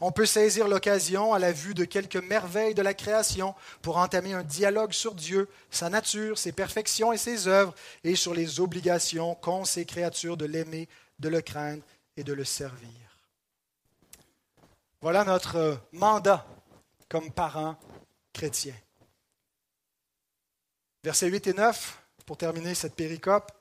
[0.00, 4.32] On peut saisir l'occasion à la vue de quelques merveilles de la création pour entamer
[4.32, 7.74] un dialogue sur Dieu, sa nature, ses perfections et ses œuvres,
[8.04, 11.82] et sur les obligations qu'ont ces créatures de l'aimer, de le craindre
[12.16, 12.90] et de le servir.
[15.00, 16.46] Voilà notre mandat
[17.08, 17.78] comme parents
[18.32, 18.74] chrétiens.
[21.04, 23.55] Versets 8 et 9, pour terminer cette péricope.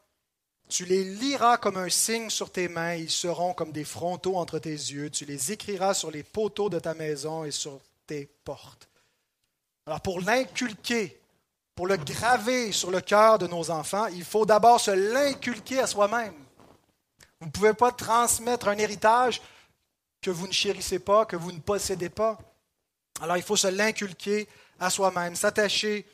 [0.67, 4.59] Tu les liras comme un signe sur tes mains, ils seront comme des frontaux entre
[4.59, 5.09] tes yeux.
[5.09, 8.89] Tu les écriras sur les poteaux de ta maison et sur tes portes.
[9.85, 11.19] Alors pour l'inculquer,
[11.75, 15.87] pour le graver sur le cœur de nos enfants, il faut d'abord se l'inculquer à
[15.87, 16.33] soi-même.
[17.39, 19.41] Vous ne pouvez pas transmettre un héritage
[20.21, 22.39] que vous ne chérissez pas, que vous ne possédez pas.
[23.21, 24.47] Alors il faut se l'inculquer
[24.79, 26.05] à soi-même, s'attacher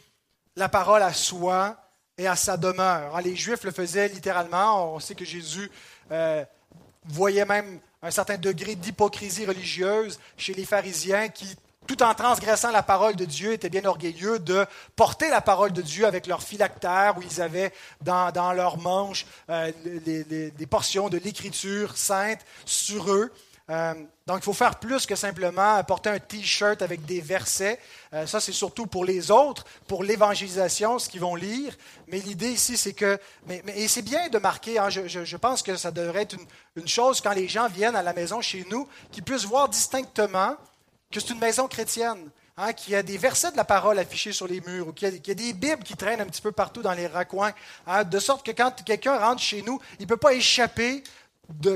[0.55, 1.77] la parole à soi
[2.21, 3.19] et à sa demeure.
[3.21, 4.93] Les Juifs le faisaient littéralement.
[4.93, 5.71] On sait que Jésus
[6.11, 6.45] euh,
[7.05, 11.55] voyait même un certain degré d'hypocrisie religieuse chez les pharisiens qui,
[11.87, 15.81] tout en transgressant la parole de Dieu, étaient bien orgueilleux de porter la parole de
[15.81, 21.17] Dieu avec leurs phylactères où ils avaient dans, dans leurs manches euh, des portions de
[21.17, 23.31] l'écriture sainte sur eux.
[23.71, 23.93] Euh,
[24.27, 27.79] donc, il faut faire plus que simplement porter un T-shirt avec des versets.
[28.13, 31.75] Euh, ça, c'est surtout pour les autres, pour l'évangélisation, ce qu'ils vont lire.
[32.07, 33.17] Mais l'idée ici, c'est que...
[33.47, 36.35] Mais, et c'est bien de marquer, hein, je, pense que ça devrait être
[36.75, 40.55] une, chose quand les gens viennent à la maison chez nous, qu'ils puissent voir distinctement
[41.09, 42.29] que c'est une maison chrétienne.
[42.57, 45.07] Hein, qu'il y a des versets de la parole affichés sur les murs, ou qu'il
[45.25, 47.53] y, a des Bibles qui traînent un petit peu partout dans les raccoins,
[47.87, 51.01] hein, de sorte que quand quelqu'un rentre chez nous, il ne peut pas échapper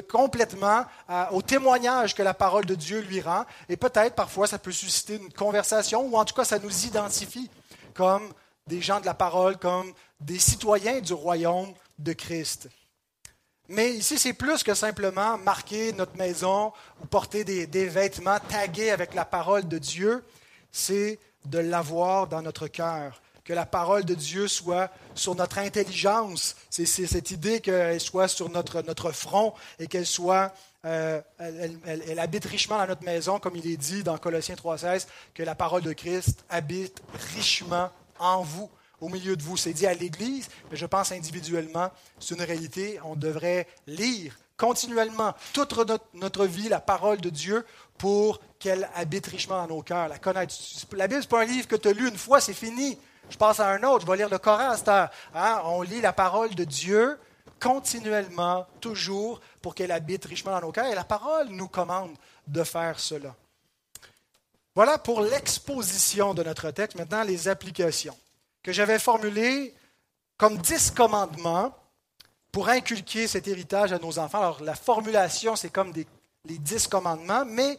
[0.09, 0.85] complètement
[1.31, 3.45] au témoignage que la parole de Dieu lui rend.
[3.69, 7.49] Et peut-être parfois ça peut susciter une conversation, ou en tout cas ça nous identifie
[7.93, 8.33] comme
[8.67, 12.69] des gens de la parole, comme des citoyens du royaume de Christ.
[13.67, 19.15] Mais ici, c'est plus que simplement marquer notre maison ou porter des vêtements tagués avec
[19.15, 20.23] la parole de Dieu,
[20.71, 26.55] c'est de l'avoir dans notre cœur que la parole de Dieu soit sur notre intelligence.
[26.69, 30.51] C'est cette idée qu'elle soit sur notre, front et qu'elle soit,
[30.83, 35.05] euh, elle, habite richement dans notre maison, comme il est dit dans Colossiens 3,16,
[35.35, 37.01] que la parole de Christ habite
[37.35, 39.57] richement en vous, au milieu de vous.
[39.57, 42.99] C'est dit à l'Église, mais je pense individuellement, c'est une réalité.
[43.05, 47.63] On devrait lire continuellement toute notre, notre vie la parole de Dieu
[47.99, 50.55] pour qu'elle habite richement dans nos cœurs, la connaître.
[50.93, 52.97] La Bible, ce n'est pas un livre que tu as lu une fois, c'est fini.
[53.29, 55.09] Je passe à un autre, je vais lire le Coran à cette heure.
[55.33, 55.61] Hein?
[55.65, 57.17] On lit la parole de Dieu
[57.59, 60.87] continuellement, toujours, pour qu'elle habite richement dans nos cœurs.
[60.87, 62.15] Et la parole nous commande
[62.47, 63.35] de faire cela.
[64.75, 66.97] Voilà pour l'exposition de notre texte.
[66.97, 68.17] Maintenant, les applications
[68.61, 69.73] que j'avais formulées
[70.37, 71.73] comme dix commandements
[72.51, 74.39] pour inculquer cet héritage à nos enfants.
[74.39, 77.77] Alors, la formulation, c'est comme les dix commandements, mais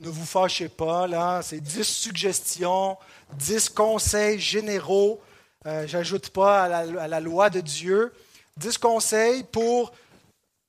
[0.00, 2.96] ne vous fâchez pas, là, c'est dix suggestions,
[3.34, 5.20] dix conseils généraux.
[5.66, 8.12] Euh, J'ajoute pas à la, loi de Dieu.
[8.56, 9.92] Dix conseils pour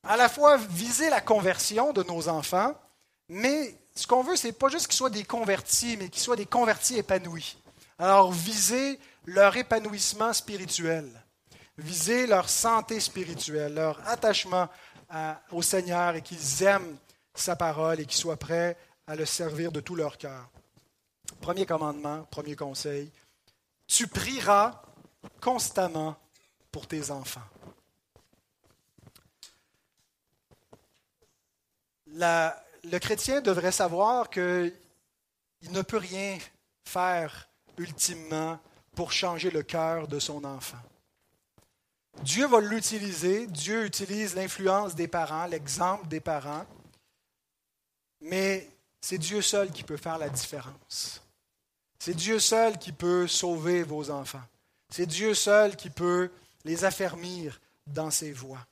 [0.03, 2.73] à la fois viser la conversion de nos enfants,
[3.29, 6.35] mais ce qu'on veut, ce n'est pas juste qu'ils soient des convertis, mais qu'ils soient
[6.35, 7.57] des convertis épanouis.
[7.99, 11.07] Alors, viser leur épanouissement spirituel,
[11.77, 14.67] viser leur santé spirituelle, leur attachement
[15.51, 16.97] au Seigneur et qu'ils aiment
[17.35, 18.77] sa parole et qu'ils soient prêts
[19.11, 20.49] à le servir de tout leur cœur.
[21.41, 23.11] Premier commandement, premier conseil,
[23.85, 24.81] tu prieras
[25.41, 26.15] constamment
[26.71, 27.43] pour tes enfants.
[32.05, 34.73] le chrétien devrait savoir qu'il
[35.71, 36.37] ne peut rien
[36.85, 38.59] faire ultimement
[38.95, 40.81] pour changer le cœur de son enfant.
[42.23, 46.65] Dieu va l'utiliser, Dieu utilise l'influence des parents, l'exemple des parents,
[48.21, 48.70] mais
[49.01, 51.21] c'est Dieu seul qui peut faire la différence.
[51.99, 54.43] C'est Dieu seul qui peut sauver vos enfants.
[54.89, 56.31] C'est Dieu seul qui peut
[56.63, 58.65] les affermir dans ses voies.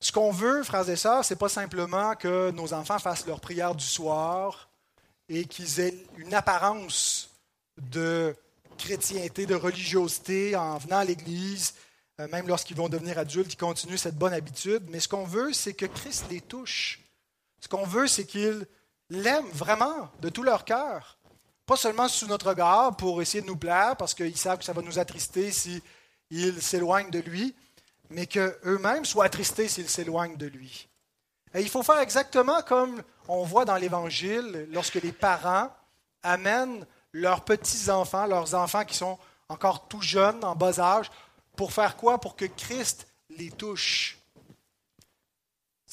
[0.00, 3.40] Ce qu'on veut, frères et sœurs, ce n'est pas simplement que nos enfants fassent leur
[3.40, 4.68] prière du soir
[5.28, 7.30] et qu'ils aient une apparence
[7.80, 8.34] de
[8.78, 11.74] chrétienté, de religiosité en venant à l'Église,
[12.20, 14.82] euh, même lorsqu'ils vont devenir adultes, ils continuent cette bonne habitude.
[14.88, 17.01] Mais ce qu'on veut, c'est que Christ les touche
[17.62, 18.66] ce qu'on veut, c'est qu'ils
[19.08, 21.18] l'aiment vraiment de tout leur cœur.
[21.64, 24.72] Pas seulement sous notre regard pour essayer de nous plaire, parce qu'ils savent que ça
[24.72, 27.54] va nous attrister s'ils s'éloignent de lui,
[28.10, 30.88] mais qu'eux-mêmes soient attristés s'ils s'éloignent de lui.
[31.54, 35.70] Et il faut faire exactement comme on voit dans l'Évangile, lorsque les parents
[36.24, 41.10] amènent leurs petits-enfants, leurs enfants qui sont encore tout jeunes, en bas âge,
[41.56, 42.18] pour faire quoi?
[42.18, 44.18] Pour que Christ les touche.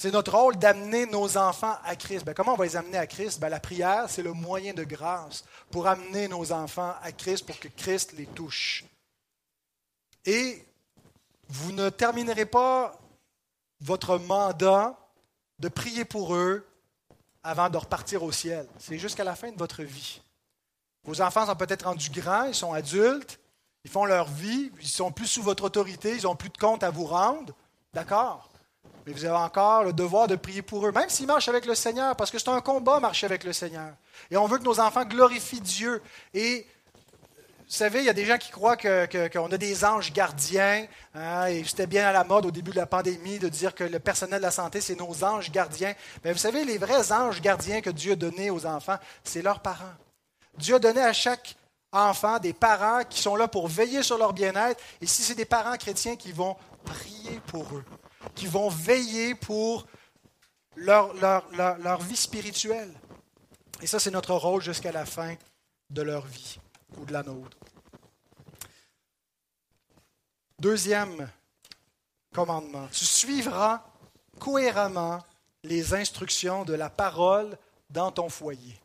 [0.02, 2.24] C'est notre rôle d'amener nos enfants à Christ.
[2.24, 3.38] Ben, comment on va les amener à Christ?
[3.38, 7.60] Ben, La prière, c'est le moyen de grâce pour amener nos enfants à Christ, pour
[7.60, 8.86] que Christ les touche.
[10.24, 10.66] Et
[11.50, 12.98] vous ne terminerez pas
[13.82, 14.98] votre mandat
[15.60, 16.66] de prier pour eux
[17.44, 18.70] avant de repartir au ciel.
[18.78, 20.22] C'est jusqu'à la fin de votre vie.
[21.04, 23.38] Vos enfants sont peut-être rendus grands, ils sont adultes,
[23.84, 26.84] ils font leur vie, ils sont plus sous votre autorité, ils n'ont plus de compte
[26.84, 27.54] à vous rendre.
[27.94, 28.49] D'accord?
[29.10, 31.74] Mais vous avez encore le devoir de prier pour eux, même s'ils marchent avec le
[31.74, 33.92] Seigneur, parce que c'est un combat marcher avec le Seigneur.
[34.30, 36.00] Et on veut que nos enfants glorifient Dieu.
[36.36, 36.68] Et
[37.58, 40.86] vous savez, il y a des gens qui croient qu'on que, a des anges gardiens.
[41.16, 43.84] Hein, et c'était bien à la mode au début de la pandémie de dire que
[43.84, 45.96] le personnel de la santé, c'est nos anges gardiens.
[46.24, 49.62] Mais vous savez, les vrais anges gardiens que Dieu a donnés aux enfants, c'est leurs
[49.62, 49.96] parents.
[50.56, 51.56] Dieu a donné à chaque
[51.92, 54.80] enfant des parents qui sont là pour veiller sur leur bien-être.
[55.02, 57.84] Et si c'est des parents chrétiens qui vont prier pour eux,
[58.36, 59.88] qui vont veiller pour
[60.76, 62.94] leur, leur, vie spirituelle.
[63.82, 65.36] Et ça, c'est notre rôle jusqu'à la fin
[65.90, 66.60] de leur vie
[66.98, 67.58] ou de la nôtre.
[70.60, 71.30] Deuxième
[72.34, 73.84] commandement, tu suivras
[74.40, 75.24] cohéremment
[75.64, 77.58] les instructions de la parole
[77.90, 78.80] dans ton foyer.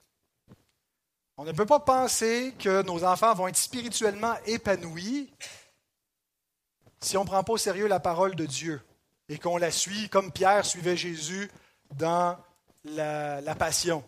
[1.36, 5.32] On ne peut pas penser que nos enfants vont être spirituellement épanouis
[7.00, 8.80] si on ne prend pas au sérieux la parole de Dieu
[9.28, 11.50] et qu'on la suit comme Pierre suivait Jésus
[11.96, 12.36] dans
[12.84, 14.04] la, la, passion,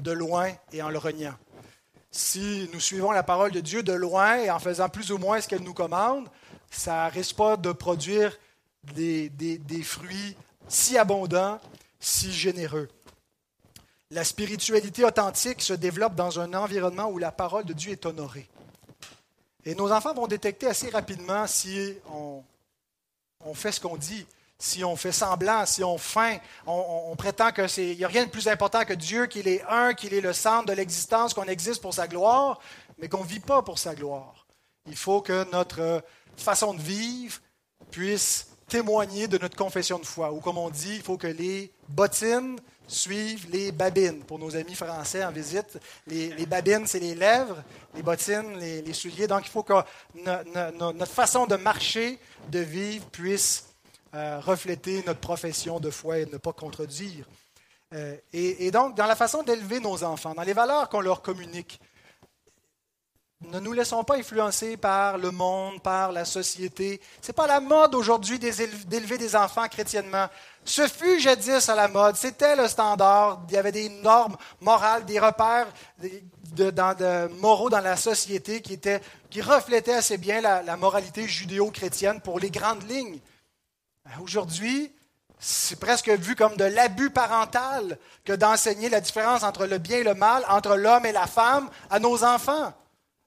[0.00, 1.34] de loin et en le reniant.
[2.10, 5.40] Si nous suivons la parole de Dieu de loin et en faisant plus ou moins
[5.40, 6.28] ce qu'elle nous commande,
[6.70, 8.36] ça risque pas de produire
[8.94, 10.36] des, des, des fruits
[10.68, 11.60] si abondants,
[12.00, 12.88] si généreux.
[14.10, 18.48] La spiritualité authentique se développe dans un environnement où la parole de Dieu est honorée.
[19.64, 22.42] Et nos enfants vont détecter assez rapidement si on,
[23.44, 24.26] on fait ce qu'on dit,
[24.58, 28.48] si on fait semblant, si on feint, on, prétend qu'il n'y a rien de plus
[28.48, 31.94] important que Dieu, qu'il est un, qu'il est le centre de l'existence, qu'on existe pour
[31.94, 32.58] sa gloire,
[32.98, 34.46] mais qu'on ne vit pas pour sa gloire.
[34.86, 36.02] Il faut que notre
[36.36, 37.40] façon de vivre
[37.90, 40.32] puisse témoigner de notre confession de foi.
[40.32, 44.24] Ou comme on dit, il faut que les bottines suivent les babines.
[44.24, 47.62] Pour nos amis français en visite, les, babines, c'est les lèvres,
[47.94, 49.26] les bottines, les, souliers.
[49.26, 49.74] Donc il faut que
[50.24, 52.18] notre façon de marcher,
[52.50, 53.67] de vivre, puisse
[54.14, 57.26] euh, refléter notre profession de foi et ne pas contredire.
[57.92, 61.78] Euh, et, donc, dans la façon d'élever nos enfants, dans les valeurs qu'on leur communique,
[63.42, 67.02] ne nous laissons pas influencer par le monde, par la société.
[67.20, 70.26] Ce n'est pas la mode aujourd'hui d'élever des enfants chrétiennement.
[70.64, 73.42] Ce fut jadis à la mode, c'était le standard.
[73.48, 75.68] Il y avait des normes morales, des repères
[75.98, 82.40] de, moraux dans la société qui, étaient, qui reflétaient assez bien la moralité judéo-chrétienne pour
[82.40, 83.20] les grandes lignes.
[84.20, 84.92] Aujourd'hui,
[85.38, 90.04] c'est presque vu comme de l'abus parental que d'enseigner la différence entre le bien et
[90.04, 92.72] le mal, entre l'homme et la femme à nos enfants.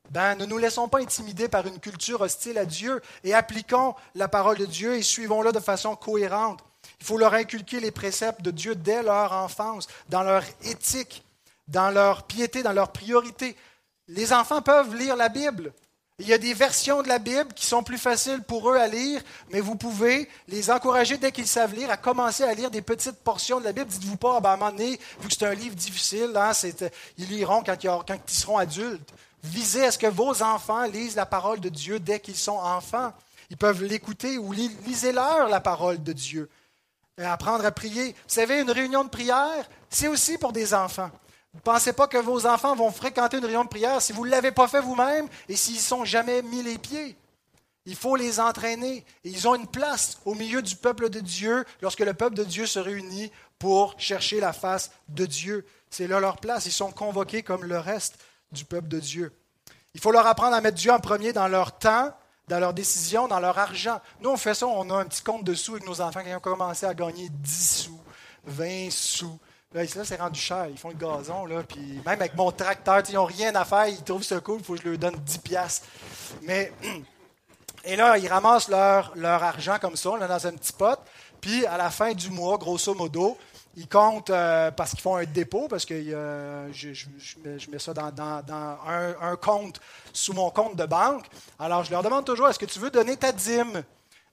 [0.10, 4.28] Ben, ne nous laissons pas intimider par une culture hostile à Dieu et appliquons la
[4.28, 6.60] parole de Dieu et suivons-la de façon cohérente.
[7.00, 11.24] Il faut leur inculquer les préceptes de Dieu dès leur enfance, dans leur éthique,
[11.70, 13.56] dans leur piété, dans leur priorité.
[14.10, 15.72] Les enfants peuvent lire la Bible.
[16.19, 18.88] Il y a des versions de la Bible qui sont plus faciles pour eux à
[18.88, 19.21] lire,
[19.52, 23.24] mais vous pouvez les encourager dès qu'ils savent lire à commencer à lire des petites
[23.24, 23.88] portions de la Bible.
[23.88, 26.52] Dites-vous pas, ah ben, à un moment donné, vu que c'est un livre difficile, hein,
[27.17, 29.10] ils liront quand ils seront adultes.
[29.43, 33.12] Visez à ce que vos enfants lisent la parole de Dieu dès qu'ils sont enfants.
[33.50, 36.50] Ils peuvent l'écouter ou lisez-leur la parole de Dieu.
[37.17, 38.10] Et apprendre à prier.
[38.10, 41.10] Vous savez, une réunion de prière, c'est aussi pour des enfants.
[41.54, 44.02] Ne pensez pas que vos enfants vont fréquenter une réunion de prière?
[44.02, 47.18] Si vous ne l'avez pas fait vous-même et s'ils ne sont jamais mis les pieds.
[47.86, 49.04] Il faut les entraîner.
[49.24, 52.68] ils ont une place au milieu du peuple de Dieu lorsque le peuple de Dieu
[52.68, 55.66] se réunit pour chercher la face de Dieu.
[55.90, 56.68] C'est là leur place.
[56.68, 58.20] Ils sont convoqués comme le reste
[58.52, 59.34] du peuple de Dieu.
[59.94, 62.14] Il faut leur apprendre à mettre Dieu en premier dans leur temps,
[62.48, 64.00] dans leurs décisions, dans leur argent.
[64.22, 66.34] Nous, on fait ça, on a un petit compte de sous avec nos enfants qui
[66.34, 68.00] ont commencé à gagner 10 sous,
[68.46, 69.40] 20 sous.
[69.74, 70.68] Là, c'est rendu cher.
[70.70, 73.88] Ils font le gazon, là, puis même avec mon tracteur, ils n'ont rien à faire,
[73.88, 75.88] ils trouvent ça cool, il faut que je leur donne 10 piastres.
[76.42, 76.74] Mais,
[77.86, 81.00] et là, ils ramassent leur, leur argent comme ça, là, dans un petit pot,
[81.40, 83.38] puis à la fin du mois, grosso modo,
[83.78, 87.08] ils comptent euh, parce qu'ils font un dépôt, parce que euh, je,
[87.70, 88.12] mets, ça dans,
[88.88, 89.80] un, compte
[90.12, 91.26] sous mon compte de banque.
[91.58, 93.84] Alors, je leur demande toujours, est-ce que tu veux donner ta dîme?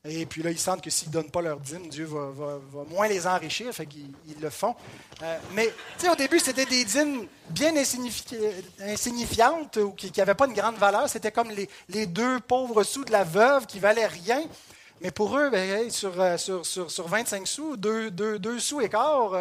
[0.09, 3.09] Et puis là, ils sentent que s'ils ne donnent pas leur dîme, Dieu va, moins
[3.09, 4.75] les enrichir, fait qu'ils ils le font.
[5.23, 5.73] Euh, mais,
[6.11, 11.09] au début, c'était des dîmes bien insignifiantes ou qui n'avaient pas une grande valeur.
[11.09, 11.51] C'était comme
[11.89, 14.43] les, deux pauvres sous de la veuve qui valaient rien.
[15.01, 16.13] Mais pour eux, ben, euh, sur,
[16.65, 19.33] sur, sur, 25 sous, 2 sous et quart,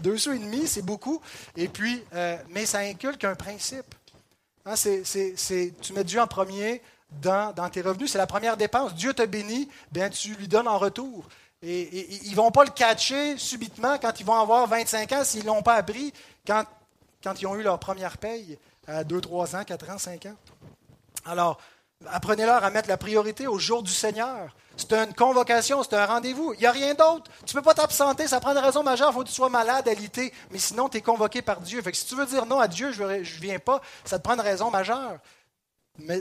[0.00, 1.20] 2 euh, sous et demi, c'est beaucoup.
[1.56, 3.94] Et puis, euh, mais ça inculque un principe.
[4.66, 6.82] Hein, tu mets Dieu en premier
[7.22, 8.12] dans, tes revenus.
[8.12, 8.94] C'est la première dépense.
[8.94, 11.28] Dieu te bénit, bien, tu lui donnes en retour.
[11.62, 15.42] Et, ils ne vont pas le catcher subitement quand ils vont avoir 25 ans s'ils
[15.42, 16.12] ne l'ont pas appris
[16.46, 16.64] quand,
[17.22, 20.36] quand ils ont eu leur première paye à 2, 3 ans, 4 ans, 5 ans.
[21.26, 21.58] Alors,
[22.06, 24.54] apprenez-leur à mettre la priorité au jour du Seigneur.
[24.76, 26.54] C'est une convocation, c'est un rendez-vous.
[26.54, 27.30] Il n'y a rien d'autre.
[27.44, 29.50] Tu ne peux pas t'absenter, ça prend une raison majeure, il faut que tu sois
[29.50, 30.32] malade, alité.
[30.50, 31.82] Mais sinon, tu es convoqué par Dieu.
[31.92, 34.40] Si tu veux dire non à Dieu, je ne viens pas, ça te prend une
[34.40, 35.18] raison majeure.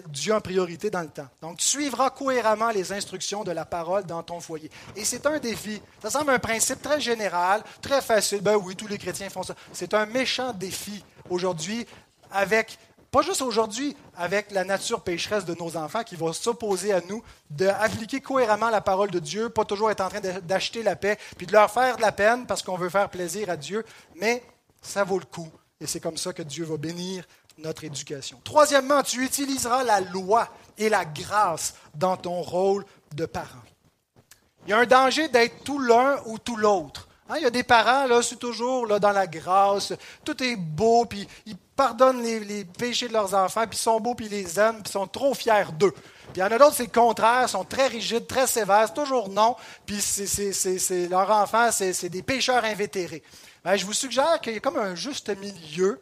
[0.07, 1.27] Dieu en priorité dans le temps.
[1.41, 4.69] Donc, tu suivras cohéremment les instructions de la parole dans ton foyer.
[4.95, 5.81] Et c'est un défi.
[6.01, 8.41] Ça semble un principe très général, très facile.
[8.41, 9.55] Ben oui, tous les chrétiens font ça.
[9.73, 11.85] C'est un méchant défi aujourd'hui
[12.31, 12.77] avec
[13.11, 17.23] pas juste aujourd'hui avec la nature pécheresse de nos enfants qui va s'opposer à nous,
[17.49, 21.47] d'appliquer cohéremment la parole de Dieu, pas toujours être en train d'acheter la paix, puis
[21.47, 23.83] de leur faire de la peine parce qu'on veut faire plaisir à Dieu,
[24.15, 24.43] mais
[24.81, 25.49] ça vaut le coup.
[25.81, 27.23] Et c'est comme ça que Dieu va bénir
[27.59, 28.39] notre éducation.
[28.43, 30.47] Troisièmement, tu utiliseras la loi
[30.77, 32.85] et la grâce dans ton rôle
[33.15, 33.63] de parent.
[34.65, 37.07] Il y a un danger d'être tout l'un ou tout l'autre.
[37.29, 39.93] Hein, il y a des parents, là, c'est toujours là, dans la grâce,
[40.25, 44.15] tout est beau, puis ils pardonnent les, péchés de leurs enfants, puis ils sont beaux,
[44.15, 45.91] puis ils les aiment, puis ils sont trop fiers d'eux.
[45.91, 49.29] Puis il y en a d'autres, c'est le contraire, sont très rigides, très sévères, toujours
[49.29, 49.55] non,
[49.85, 53.21] puis c'est, leurs enfants, c'est, des pécheurs invétérés.
[53.63, 56.01] Ben, je vous suggère qu'il y a comme un juste milieu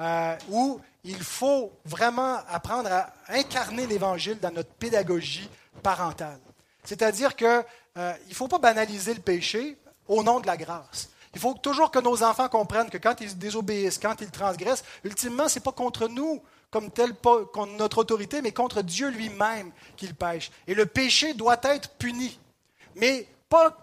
[0.00, 5.48] euh, où il faut vraiment apprendre à incarner l'Évangile dans notre pédagogie
[5.82, 6.38] parentale.
[6.84, 7.64] C'est-à-dire qu'il
[7.96, 11.08] euh, ne faut pas banaliser le péché au nom de la grâce.
[11.34, 15.48] Il faut toujours que nos enfants comprennent que quand ils désobéissent, quand ils transgressent, ultimement,
[15.48, 20.14] ce n'est pas contre nous comme tel, contre notre autorité, mais contre Dieu lui-même qu'ils
[20.14, 20.50] pêchent.
[20.66, 22.38] Et le péché doit être puni.
[22.96, 23.74] Mais pas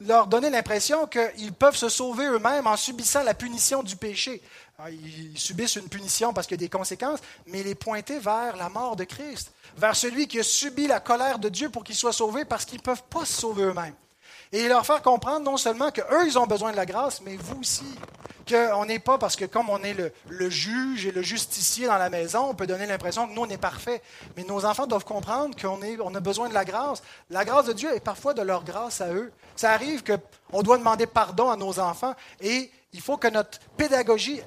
[0.00, 4.40] leur donner l'impression qu'ils peuvent se sauver eux-mêmes en subissant la punition du péché.
[4.80, 7.18] Ah, ils subissent une punition parce qu'il y a des conséquences,
[7.48, 11.40] mais les pointer vers la mort de Christ, vers celui qui a subi la colère
[11.40, 13.96] de Dieu pour qu'ils soient sauvés parce qu'ils ne peuvent pas se sauver eux-mêmes.
[14.52, 17.58] Et leur faire comprendre non seulement qu'eux, ils ont besoin de la grâce, mais vous
[17.58, 17.92] aussi.
[18.48, 19.96] Qu'on n'est pas, parce que comme on est
[20.28, 23.50] le, juge et le justicier dans la maison, on peut donner l'impression que nous, on
[23.50, 24.00] est parfait.
[24.36, 27.02] Mais nos enfants doivent comprendre qu'on on a besoin de la grâce.
[27.30, 29.32] La grâce de Dieu est parfois de leur grâce à eux.
[29.56, 34.40] Ça arrive qu'on doit demander pardon à nos enfants et il faut que notre pédagogie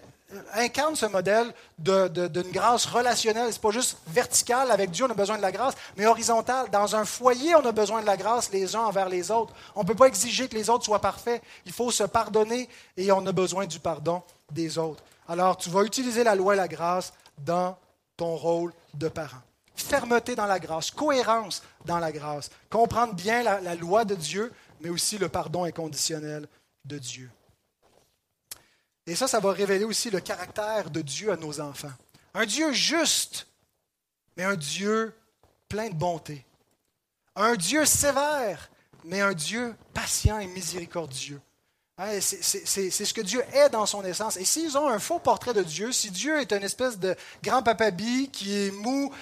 [0.53, 3.51] incarne ce modèle d'une grâce relationnelle.
[3.51, 6.69] Ce n'est pas juste vertical, avec Dieu on a besoin de la grâce, mais horizontal.
[6.69, 9.53] Dans un foyer, on a besoin de la grâce les uns envers les autres.
[9.75, 11.41] On ne peut pas exiger que les autres soient parfaits.
[11.65, 15.03] Il faut se pardonner et on a besoin du pardon des autres.
[15.27, 17.77] Alors, tu vas utiliser la loi et la grâce dans
[18.17, 19.41] ton rôle de parent.
[19.75, 24.51] Fermeté dans la grâce, cohérence dans la grâce, comprendre bien la loi de Dieu,
[24.81, 26.47] mais aussi le pardon inconditionnel
[26.85, 27.31] de Dieu.
[29.07, 31.91] Et ça, ça va révéler aussi le caractère de Dieu à nos enfants.
[32.33, 33.47] Un Dieu juste,
[34.37, 35.13] mais un Dieu
[35.67, 36.45] plein de bonté.
[37.35, 38.69] Un Dieu sévère,
[39.03, 41.41] mais un Dieu patient et miséricordieux.
[41.97, 44.37] Hein, c'est ce que Dieu est dans son essence.
[44.37, 47.63] Et s'ils ont un faux portrait de Dieu, si Dieu est une espèce de grand
[47.63, 49.13] papabi qui est mou,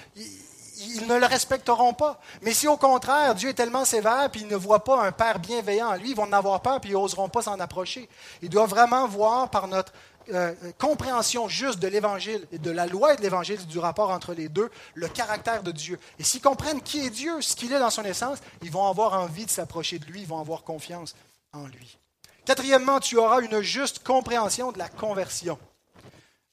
[0.79, 2.19] ils ne le respecteront pas.
[2.41, 5.39] Mais si au contraire, Dieu est tellement sévère, puis ils ne voient pas un Père
[5.39, 8.09] bienveillant en lui, ils vont en avoir peur, puis ils n'oseront pas s'en approcher.
[8.41, 9.93] Ils doivent vraiment voir par notre
[10.33, 14.33] euh, compréhension juste de l'Évangile et de la loi et de l'Évangile, du rapport entre
[14.33, 15.99] les deux, le caractère de Dieu.
[16.19, 19.13] Et s'ils comprennent qui est Dieu, ce qu'il est dans son essence, ils vont avoir
[19.13, 21.15] envie de s'approcher de lui, ils vont avoir confiance
[21.53, 21.97] en lui.
[22.45, 25.57] Quatrièmement, tu auras une juste compréhension de la conversion.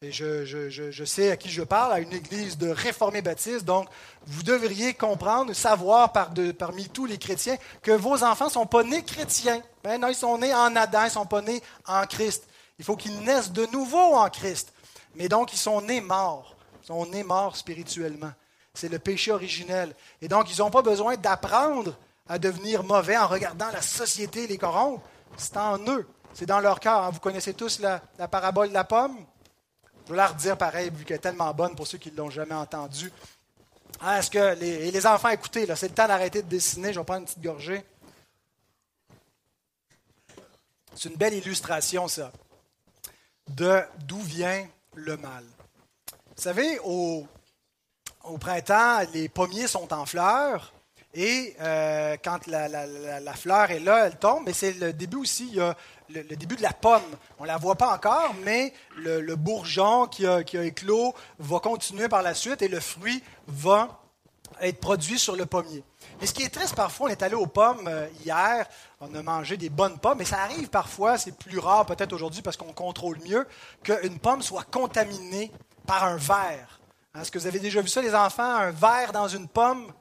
[0.03, 3.65] Et je, sais à qui je parle, à une église de réformés baptistes.
[3.65, 3.89] Donc,
[4.27, 8.83] vous devriez comprendre, savoir par parmi tous les chrétiens que vos enfants ne sont pas
[8.83, 9.63] nés chrétiens.
[9.83, 12.47] Ben non, ils sont nés en Adam, ils ne sont pas nés en Christ.
[12.79, 14.71] Il faut qu'ils naissent de nouveau en Christ.
[15.15, 16.55] Mais donc, ils sont nés morts.
[16.83, 18.33] Ils sont nés morts spirituellement.
[18.75, 19.95] C'est le péché originel.
[20.21, 21.97] Et donc, ils n'ont pas besoin d'apprendre
[22.29, 25.01] à devenir mauvais en regardant la société les corrompre.
[25.39, 26.07] C'est en eux.
[26.35, 27.11] C'est dans leur cœur.
[27.13, 29.17] Vous connaissez tous la parabole de la pomme?
[30.07, 32.31] Je vais la redire pareil, vu qu'elle est tellement bonne pour ceux qui ne l'ont
[32.31, 33.13] jamais entendue.
[34.01, 36.93] Ah, est-ce que les, les enfants, écoutez, c'est le temps d'arrêter de dessiner.
[36.93, 37.85] Je vais prendre une petite gorgée.
[40.97, 42.33] C'est une belle illustration, ça,
[43.49, 45.45] de d'où vient le mal.
[46.37, 47.27] Vous savez, au,
[48.41, 50.73] printemps, les pommiers sont en fleurs.
[51.13, 54.45] Et euh, quand la, fleur est là, elle tombe.
[54.47, 55.77] Mais c'est le début aussi, il y a
[56.09, 57.03] le, début de la pomme.
[57.39, 62.23] On ne la voit pas encore, mais le, bourgeon qui a, éclos va continuer par
[62.23, 64.01] la suite et le fruit va
[64.61, 65.85] être produit sur le pommier.
[66.21, 68.67] Mais ce qui est triste parfois, on est allé aux pommes euh, hier,
[69.01, 72.41] on a mangé des bonnes pommes, mais ça arrive parfois, c'est plus rare peut-être aujourd'hui
[72.41, 73.47] parce qu'on contrôle mieux,
[73.83, 75.53] qu'une pomme soit contaminée
[75.87, 76.81] par un verre.
[77.21, 79.93] Est-ce que vous avez déjà vu ça, les enfants, un verre dans une pomme?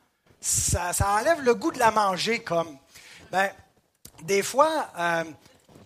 [0.45, 2.77] ça, enlève le goût de la manger comme.
[3.31, 3.49] Ben,
[4.23, 5.23] des fois, euh,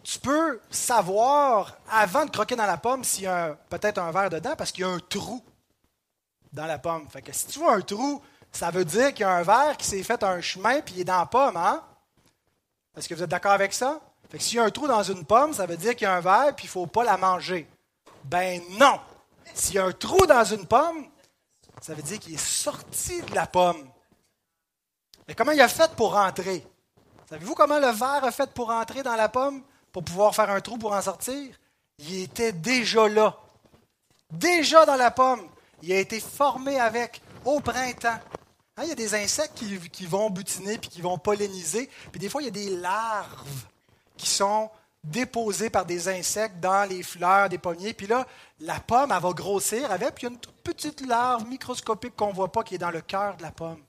[0.04, 4.30] tu peux savoir, avant de croquer dans la pomme, s'il y a peut-être un verre
[4.30, 5.44] dedans, parce qu'il y a un trou
[6.54, 7.08] dans la pomme.
[7.10, 8.22] Fait que si tu vois un trou,
[8.52, 11.02] ça veut dire qu'il y a un verre qui s'est fait un chemin puis il
[11.02, 11.84] est dans la pomme, hein?
[12.98, 14.00] Est-ce que vous êtes d'accord avec ça?
[14.30, 16.08] Fait que s'il y a un trou dans une pomme, ça veut dire qu'il y
[16.08, 17.68] a un verre puis il ne faut pas la manger.
[18.24, 19.00] Ben non!
[19.54, 21.08] S'il y a un trou dans une pomme,
[21.82, 23.90] ça veut dire qu'il est sorti de la pomme.
[25.28, 26.66] Mais comment il a fait pour rentrer?
[27.30, 29.62] Savez-vous comment le verre a fait pour rentrer dans la pomme,
[29.92, 31.56] pour pouvoir faire un trou pour en sortir?
[32.00, 33.38] Il était déjà là.
[34.32, 35.42] Déjà dans la pomme.
[35.82, 38.20] Il a été formé avec au printemps.
[38.78, 39.62] Hein, il y a des insectes
[39.92, 41.90] qui, vont butiner puis qui vont polliniser.
[42.12, 43.66] Puis des fois, il y a des larves
[44.18, 44.70] qui sont
[45.04, 47.94] déposées par des insectes dans les fleurs des pommiers.
[47.94, 48.28] Puis là,
[48.60, 50.16] la pomme, elle va grossir avec.
[50.16, 52.80] Puis il y a une toute petite larve microscopique qu'on ne voit pas qui est
[52.80, 53.82] dans le cœur de la pomme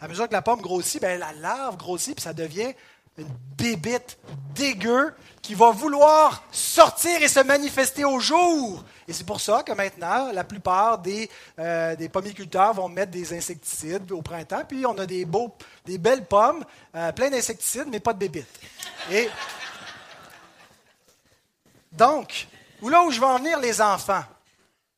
[0.00, 2.72] à mesure que la pomme grossit, ben, la larve grossit, puis ça devient
[3.18, 4.18] une bébite
[4.54, 8.84] dégueu qui va vouloir sortir et se manifester au jour.
[9.06, 13.36] Et c'est pour ça que maintenant, la plupart des, euh, des pommiculteurs vont mettre des
[13.36, 15.54] insecticides au printemps, puis on a des, beaux,
[15.84, 16.64] des belles pommes,
[16.94, 18.46] euh, plein d'insecticides, mais pas de bébites.
[19.10, 19.28] Et
[21.92, 22.46] donc,
[22.82, 24.24] où là où je vais en venir, les enfants,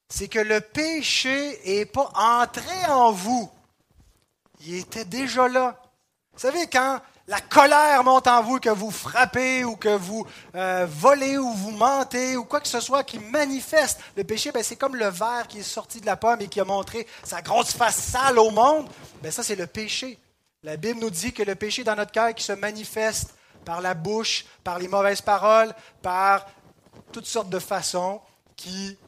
[0.09, 3.49] c'est que le péché n'est pas entré en vous.
[4.67, 5.81] Il était déjà là.
[6.33, 7.01] Vous savez, quand
[7.31, 10.27] la colère monte en vous, que vous frappez ou que vous
[10.57, 14.65] euh, volez ou vous mentez ou quoi que ce soit qui manifeste le péché, ben
[14.65, 17.41] c'est comme le verre qui est sorti de la pomme et qui a montré sa
[17.41, 18.89] grosse face sale au monde.
[19.23, 20.19] Ben ça, c'est le péché.
[20.65, 23.33] La Bible nous dit que le péché dans notre cœur qui se manifeste
[23.65, 25.73] par la bouche, par les mauvaises paroles,
[26.03, 26.47] par
[27.13, 28.21] toutes sortes de façons
[28.57, 28.99] qui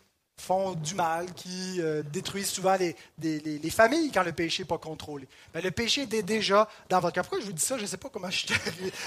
[0.42, 4.78] font du mal, qui euh, détruisent souvent les, les, familles quand le péché n'est pas
[4.78, 5.28] contrôlé.
[5.54, 7.24] Mais le péché est déjà dans votre cœur.
[7.24, 7.76] Pourquoi je vous dis ça?
[7.76, 8.46] Je ne sais pas comment je.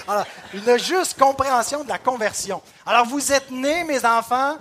[0.08, 2.62] Alors, une juste compréhension de la conversion.
[2.86, 4.56] Alors, vous êtes nés, mes enfants,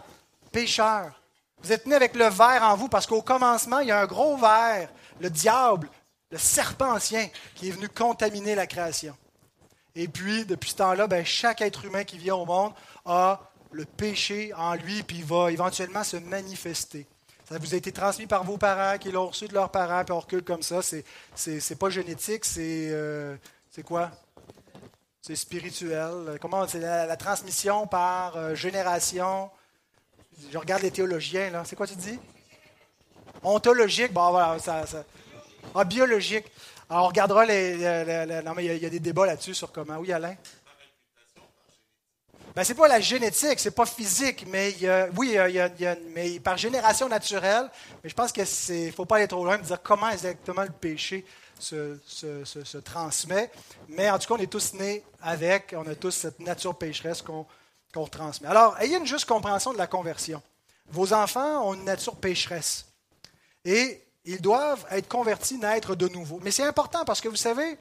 [0.51, 1.19] pécheurs.
[1.63, 4.05] Vous êtes nés avec le verre en vous parce qu'au commencement, il y a un
[4.05, 4.89] gros verre,
[5.21, 5.89] le diable,
[6.29, 9.15] le serpent ancien, qui est venu contaminer la création.
[9.95, 12.73] Et puis, depuis ce temps-là, ben, chaque être humain qui vient au monde
[13.05, 13.39] a
[13.75, 17.05] le péché en lui, puis il va éventuellement se manifester.
[17.47, 20.13] Ça vous a été transmis par vos parents, qui l'ont reçu de leurs parents, puis
[20.13, 20.81] on recule comme ça.
[20.81, 23.35] C'est, pas génétique, c'est, euh,
[23.85, 24.11] quoi?
[25.21, 26.37] C'est spirituel.
[26.41, 29.49] Comment c'est la, transmission par euh, génération.
[30.51, 31.63] Je regarde les théologiens, là.
[31.65, 32.19] C'est quoi tu dis?
[33.43, 34.85] Ontologique, bon voilà, ça.
[35.75, 36.45] Ah, biologique.
[36.89, 37.75] Alors, on regardera les.
[38.43, 39.97] non, mais il y, a des débats là-dessus sur comment.
[39.97, 40.35] Oui, Alain?
[42.55, 45.55] Ben, ce n'est pas la génétique, c'est pas physique, mais il y a, oui, il
[45.55, 47.69] y a, mais par génération naturelle.
[48.01, 50.69] Mais je pense qu'il ne faut pas aller trop loin de dire comment exactement le
[50.69, 51.25] péché
[51.59, 53.51] se, se, se, transmet.
[53.89, 57.21] Mais en tout cas, on est tous nés avec, on a tous cette nature pécheresse
[57.21, 57.45] qu'on
[57.93, 58.47] qu'on transmet.
[58.47, 60.41] Alors, ayez une juste compréhension de la conversion.
[60.89, 62.85] Vos enfants ont une nature pécheresse.
[63.63, 66.39] Et ils doivent être convertis, naître de nouveau.
[66.43, 67.77] Mais c'est important parce que vous savez,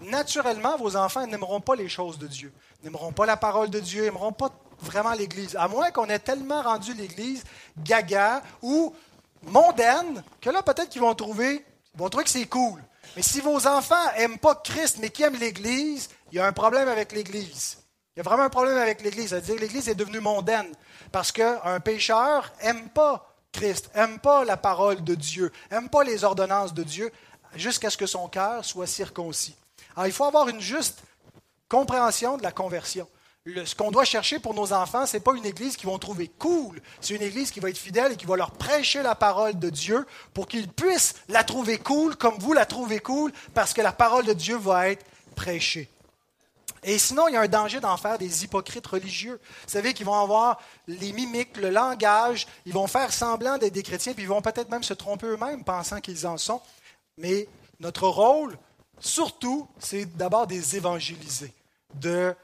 [0.00, 4.04] naturellement, vos enfants n'aimeront pas les choses de Dieu, n'aimeront pas la parole de Dieu,
[4.04, 7.44] n'aimeront pas vraiment l'Église, à moins qu'on ait tellement rendu l'Église
[7.78, 8.94] gaga ou
[9.42, 12.82] mondaine que là, peut-être qu'ils vont trouver, vont trouver que c'est cool.
[13.16, 16.52] Mais si vos enfants n'aiment pas Christ, mais qui aiment l'Église, il y a un
[16.52, 17.78] problème avec l'Église.
[18.14, 19.30] Il y a vraiment un problème avec l'Église.
[19.30, 20.72] C'est-à-dire que l'Église est devenue mondaine
[21.10, 26.22] parce qu'un pécheur n'aime pas Christ, n'aime pas la parole de Dieu, n'aime pas les
[26.22, 27.10] ordonnances de Dieu,
[27.54, 29.56] jusqu'à ce que son cœur soit circoncis.
[29.96, 31.02] Alors, il faut avoir une juste
[31.68, 33.08] compréhension de la conversion.
[33.46, 36.28] ce qu'on doit chercher pour nos enfants, ce n'est pas une église qu'ils vont trouver
[36.38, 39.58] cool, c'est une église qui va être fidèle et qui va leur prêcher la parole
[39.58, 43.82] de Dieu pour qu'ils puissent la trouver cool comme vous la trouvez cool, parce que
[43.82, 45.04] la parole de Dieu va être
[45.36, 45.88] prêchée.
[46.82, 49.38] Et sinon, il y a un danger d'en faire des hypocrites religieux.
[49.64, 53.82] Vous savez qu'ils vont avoir les mimiques, le langage, ils vont faire semblant d'être des
[53.82, 56.60] chrétiens, puis ils vont peut-être même se tromper eux-mêmes pensant qu'ils en sont.
[57.18, 57.48] Mais
[57.80, 58.56] notre rôle,
[59.00, 61.52] surtout, c'est d'abord des évangéliser,
[61.94, 62.34] de,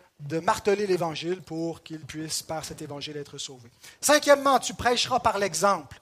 [0.43, 3.71] marteler l'Évangile pour qu'ils puissent, par cet Évangile, être sauvés.
[4.01, 6.01] Cinquièmement, tu prêcheras par l'exemple.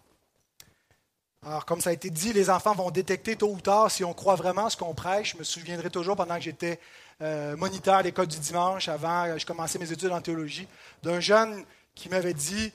[1.45, 4.15] Alors, comme ça a été dit, les enfants vont détecter tôt ou tard si on
[4.15, 5.33] croit vraiment ce qu'on prêche.
[5.33, 6.81] Je me souviendrai toujours pendant que j'étais
[7.21, 10.67] euh, moniteur à l'école du dimanche, avant que je commençais mes études en théologie,
[11.03, 12.73] d'un jeune qui m'avait dit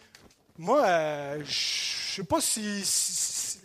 [0.59, 2.83] Moi, euh, je ne sais pas si,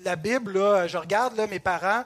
[0.05, 0.55] la Bible,
[0.89, 2.05] je regarde mes parents,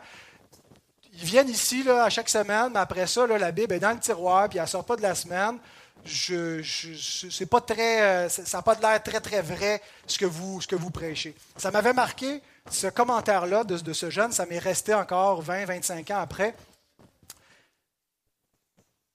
[1.20, 4.48] ils viennent ici à chaque semaine, mais après ça, la Bible est dans le tiroir,
[4.48, 5.58] puis elle ne sort pas de la semaine.
[6.04, 10.76] Je, pas très, euh, ça n'a pas l'air très, très vrai ce que vous, ce
[10.90, 11.34] prêchez.
[11.56, 12.40] Ça m'avait marqué,
[12.70, 16.54] ce commentaire-là de, de, ce jeune, ça m'est resté encore 20, 25 ans après.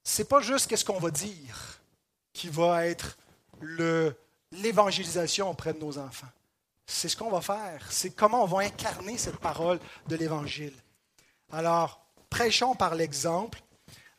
[0.03, 1.79] C'est pas juste qu'est-ce qu'on va dire
[2.33, 3.17] qui va être
[4.51, 6.27] l'évangélisation auprès de nos enfants.
[6.85, 7.87] C'est ce qu'on va faire.
[7.89, 9.79] C'est comment on va incarner cette parole
[10.09, 10.73] de l'Évangile.
[11.53, 13.61] Alors, prêchons par l'exemple.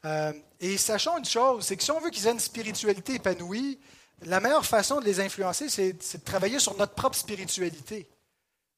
[0.05, 3.81] Euh, et sachons une chose, c'est que si on veut qu'ils aient une spiritualité épanouie,
[4.23, 8.09] la meilleure façon de les influencer, c'est de travailler sur notre propre spiritualité.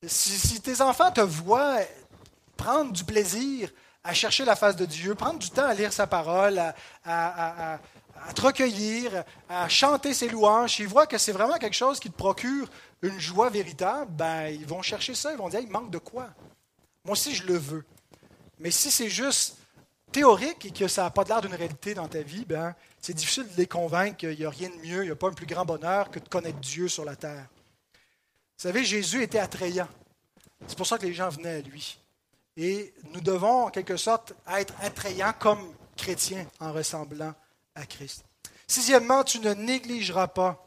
[0.07, 1.78] Si, tes enfants te voient
[2.57, 3.70] prendre du plaisir
[4.02, 6.61] à chercher la face de Dieu, prendre du temps à lire sa parole,
[7.04, 7.78] à,
[8.34, 12.16] te recueillir, à chanter ses louanges, ils voient que c'est vraiment quelque chose qui te
[12.16, 12.70] procure
[13.02, 16.28] une joie véritable, ben, ils vont chercher ça, ils vont dire, il manque de quoi?
[17.04, 17.84] Moi aussi, je le veux.
[18.59, 19.57] Mais si c'est juste
[20.12, 23.46] théorique et que ça n'a pas l'air d'une réalité dans ta vie, ben, c'est difficile
[23.48, 25.46] de les convaincre qu'il n'y a rien de mieux, il n'y a pas un plus
[25.46, 27.46] grand bonheur que de connaître Dieu sur la terre.
[28.57, 29.88] Vous savez, Jésus était attrayant.
[30.66, 31.98] C'est pour ça que les gens venaient à lui.
[32.57, 37.34] Et nous devons, en quelque sorte, être attrayants comme chrétiens en ressemblant
[37.74, 38.24] à Christ.
[38.66, 40.66] Sixièmement, tu ne négligeras pas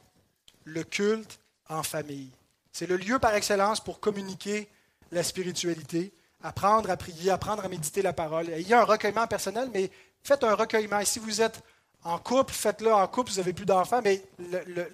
[0.63, 2.29] le culte en famille.
[2.71, 4.69] C'est le lieu par excellence pour communiquer
[5.11, 6.13] la spiritualité,
[6.43, 8.49] apprendre à prier, apprendre à méditer la parole.
[8.57, 9.89] Il y a un recueillement personnel, mais
[10.23, 10.99] faites un recueillement.
[10.99, 11.61] Et si vous êtes
[12.03, 14.23] en couple, faites-le en couple, vous n'avez plus d'enfants, mais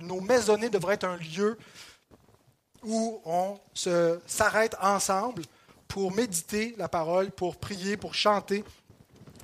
[0.01, 1.57] nos maisonnées devraient être un lieu
[2.83, 3.59] où on
[4.25, 5.43] s'arrête ensemble
[5.87, 8.63] pour méditer la parole, pour prier, pour chanter.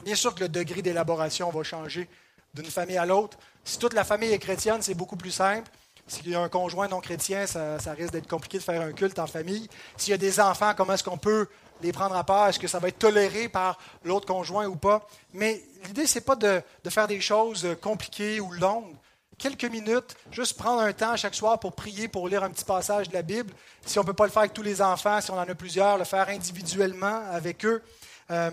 [0.03, 2.09] Bien sûr que le degré d'élaboration va changer
[2.53, 3.37] d'une famille à l'autre.
[3.63, 5.69] Si toute la famille est chrétienne, c'est beaucoup plus simple.
[6.07, 9.19] S'il y a un conjoint non chrétien, ça, risque d'être compliqué de faire un culte
[9.19, 9.69] en famille.
[9.97, 11.47] S'il y a des enfants, comment est-ce qu'on peut
[11.83, 12.49] les prendre à part?
[12.49, 15.07] Est-ce que ça va être toléré par l'autre conjoint ou pas?
[15.33, 18.95] Mais l'idée, ce n'est pas de, faire des choses compliquées ou longues.
[19.37, 23.09] Quelques minutes, juste prendre un temps chaque soir pour prier, pour lire un petit passage
[23.09, 23.51] de la Bible.
[23.85, 25.55] Si on ne peut pas le faire avec tous les enfants, si on en a
[25.55, 27.81] plusieurs, le faire individuellement avec eux.
[28.29, 28.51] Euh,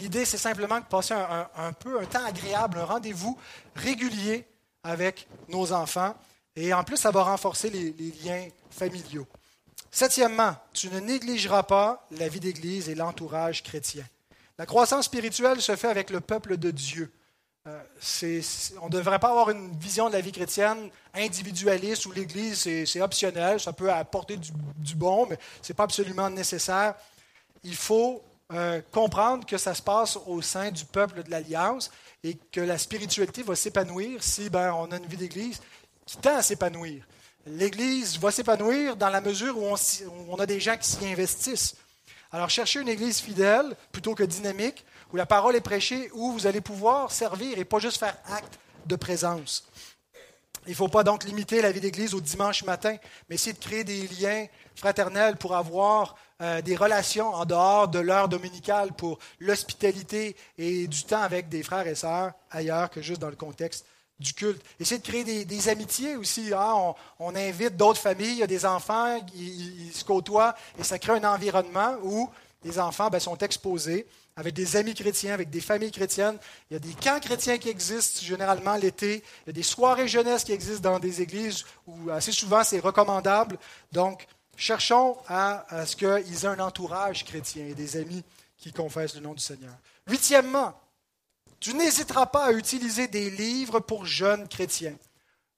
[0.00, 3.38] l'idée, c'est simplement de passer un, peu un temps agréable, un rendez-vous
[3.74, 4.46] régulier
[4.82, 6.14] avec nos enfants.
[6.56, 7.92] Et en plus, ça va renforcer les,
[8.22, 9.26] liens familiaux.
[9.94, 14.02] Septièmement, tu ne négligeras pas la vie d'Église et l'entourage chrétien.
[14.58, 17.12] La croissance spirituelle se fait avec le peuple de Dieu.
[17.68, 17.80] Euh,
[18.82, 23.00] on ne devrait pas avoir une vision de la vie chrétienne individualiste où l'Église, c'est
[23.00, 26.96] optionnel, ça peut apporter du, bon, mais ce n'est pas absolument nécessaire.
[27.62, 28.20] Il faut
[28.52, 31.92] euh, comprendre que ça se passe au sein du peuple de l'Alliance
[32.24, 35.60] et que la spiritualité va s'épanouir si ben, on a une vie d'Église
[36.04, 37.04] qui tend à s'épanouir.
[37.46, 39.66] L'Église va s'épanouir dans la mesure où
[40.30, 41.74] on, a des gens qui s'y investissent.
[42.32, 46.46] Alors cherchez une Église fidèle plutôt que dynamique, où la parole est prêchée, où vous
[46.46, 49.68] allez pouvoir servir et pas juste faire acte de présence.
[50.66, 52.96] Il ne faut pas donc limiter la vie d'Église au dimanche matin,
[53.28, 57.98] mais essayer de créer des liens fraternels pour avoir euh, des relations en dehors de
[57.98, 63.20] l'heure dominicale pour l'hospitalité et du temps avec des frères et sœurs ailleurs que juste
[63.20, 63.84] dans le contexte
[64.18, 64.64] du culte.
[64.78, 66.52] Essayer de créer des, amitiés aussi.
[66.54, 66.94] Hein.
[67.18, 71.12] On, invite d'autres familles, il y a des enfants, ils, se côtoient et ça crée
[71.12, 72.28] un environnement où
[72.64, 74.06] les enfants ben, sont exposés
[74.36, 76.38] avec des amis chrétiens, avec des familles chrétiennes.
[76.70, 79.22] Il y a des camps chrétiens qui existent généralement l'été.
[79.44, 82.80] Il y a des soirées jeunesse qui existent dans des églises où assez souvent c'est
[82.80, 83.58] recommandable.
[83.92, 88.24] Donc, cherchons à ce qu'ils aient un entourage chrétien et des amis
[88.56, 89.74] qui confessent le nom du Seigneur.
[90.08, 90.74] Huitièmement,
[91.64, 94.96] tu n'hésiteras pas à utiliser des livres pour jeunes chrétiens.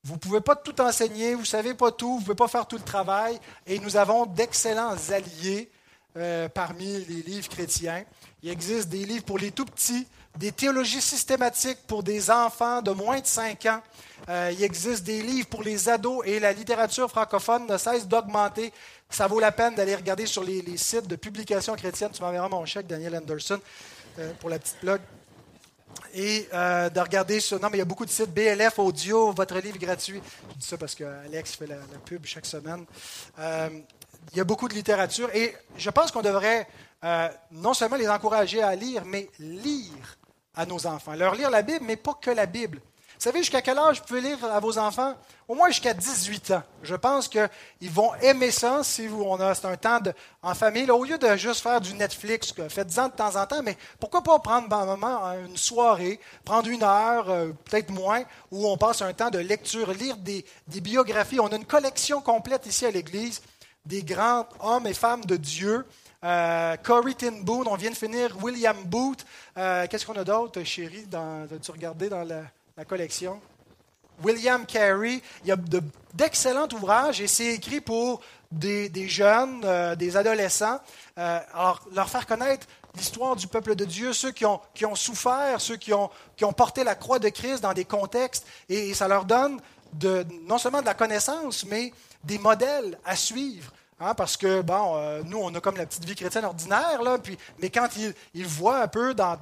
[0.05, 2.47] Vous ne pouvez pas tout enseigner, vous ne savez pas tout, vous ne pouvez pas
[2.47, 5.69] faire tout le travail, et nous avons d'excellents alliés
[6.17, 8.05] euh, parmi les livres chrétiens.
[8.45, 12.93] Il existe des livres pour les tout petits, des théologies systématiques pour des enfants de
[12.93, 13.83] moins de 5 ans.
[14.29, 18.73] Euh, il existe des livres pour les ados et la littérature francophone ne cesse d'augmenter.
[19.11, 22.13] Ça vaut la peine d'aller regarder sur les, sites de publication chrétienne.
[22.13, 23.59] Tu m'enverras mon chèque, Daniel Anderson,
[24.21, 25.01] euh, pour la petite blog
[26.17, 27.61] et euh, de regarder sur.
[27.61, 28.33] Non, mais il y a beaucoup de sites.
[28.33, 30.23] BLF Audio, votre livre gratuit.
[30.51, 32.87] Je dis ça parce qu'Alex fait la, pub chaque semaine.
[33.39, 33.69] Euh,
[34.33, 36.67] il y a beaucoup de littérature et je pense qu'on devrait
[37.05, 40.19] euh, non seulement les encourager à lire, mais lire
[40.55, 41.15] à nos enfants.
[41.15, 42.81] Leur lire la Bible, mais pas que la Bible.
[43.19, 45.15] Vous savez jusqu'à quel âge vous pouvez lire à vos enfants?
[45.49, 46.63] Au moins jusqu'à 18 ans.
[46.83, 50.01] Je pense qu'ils vont aimer ça si on a, un temps
[50.43, 50.91] en famille.
[50.91, 54.39] au lieu de juste faire du Netflix, faites-en de temps en temps, mais pourquoi pas
[54.39, 59.15] prendre un moment, une soirée, prendre une heure, euh, peut-être moins, où on passe un
[59.15, 61.41] temps de lecture, lire des, biographies.
[61.41, 63.41] On a une collection complète ici à l'Église
[63.87, 65.87] des grands hommes et femmes de Dieu.
[66.23, 69.25] Euh, Corey Ten Boone, on vient de finir William Booth.
[69.57, 71.07] Euh, qu'est-ce qu'on a d'autre, chérie?
[71.07, 72.43] Dans, as-tu regardé dans la
[72.77, 73.41] la collection.
[74.23, 75.57] William Carey, il y a
[76.13, 78.21] d'excellents ouvrages et c'est écrit pour
[78.53, 80.79] des, jeunes, euh, des adolescents.
[81.19, 84.61] Euh, alors, leur faire connaître l'histoire du peuple de Dieu, ceux qui ont,
[84.95, 86.11] souffert, ceux qui ont,
[86.55, 89.59] porté la croix de Christ dans des contextes, et, ça leur donne
[89.95, 91.93] de, non seulement de la connaissance, mais
[92.25, 93.73] des modèles à suivre.
[93.99, 97.17] Hein, parce que, bon, euh, nous, on a comme la petite vie chrétienne ordinaire, là,
[97.17, 97.89] puis, mais quand
[98.35, 99.37] ils, voient un peu dans,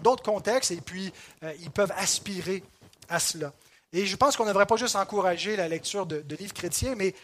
[0.00, 1.12] d'autres contextes, et puis
[1.44, 2.64] euh, ils peuvent aspirer
[3.08, 3.52] à cela.
[3.92, 7.14] Et je pense qu'on ne devrait pas juste encourager la lecture de, livres chrétiens, mais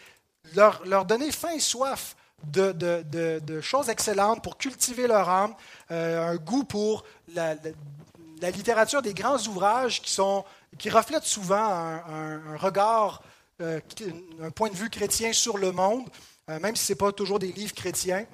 [0.54, 2.14] leur, leur, donner faim et soif
[2.44, 5.54] de, choses excellentes pour cultiver leur âme,
[5.90, 7.02] euh, un goût pour
[7.34, 7.56] la,
[8.52, 10.44] littérature des grands ouvrages qui, sont,
[10.78, 13.22] qui reflètent souvent un, regard,
[13.60, 16.08] un point de vue chrétien sur le monde.
[16.50, 18.26] Euh, même si ce n'est pas toujours des livres chrétiens,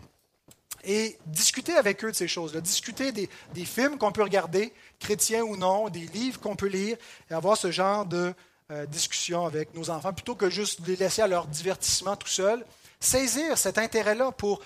[0.84, 3.28] et discuter avec eux de ces choses-là, discuter des,
[3.64, 6.96] films qu'on peut regarder, chrétiens ou non, des livres qu'on peut lire,
[7.30, 8.32] et avoir ce genre de
[8.70, 12.64] euh, discussion avec nos enfants, plutôt que juste les laisser à leur divertissement tout seuls.
[13.00, 14.62] Saisir cet intérêt-là pour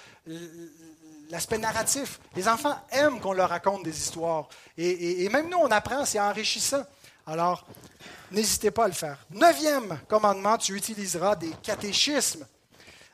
[1.31, 2.21] l'aspect narratif.
[2.37, 4.49] Les enfants aiment qu'on leur raconte des histoires.
[4.77, 6.85] Et, et, même nous, on apprend, c'est enrichissant.
[7.27, 7.67] Alors,
[8.31, 9.19] n'hésitez pas à le faire.
[9.31, 12.47] Neuvième commandement, tu utiliseras des catéchismes.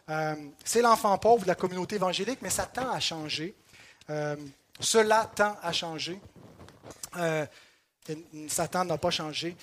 [0.08, 0.34] Euh,
[0.64, 3.54] c'est l'enfant pauvre de la communauté évangélique, mais ça tend à changer.
[4.10, 4.36] Euh,
[4.78, 6.20] cela tend à changer.
[7.16, 7.44] Euh,
[8.48, 9.56] Satan n'a pas changé.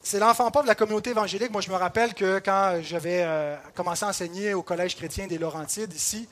[0.00, 1.50] c'est l'enfant pauvre de la communauté évangélique.
[1.50, 5.92] Moi, je me rappelle que quand j'avais commencé à enseigner au Collège chrétien des Laurentides,
[5.92, 6.26] ici,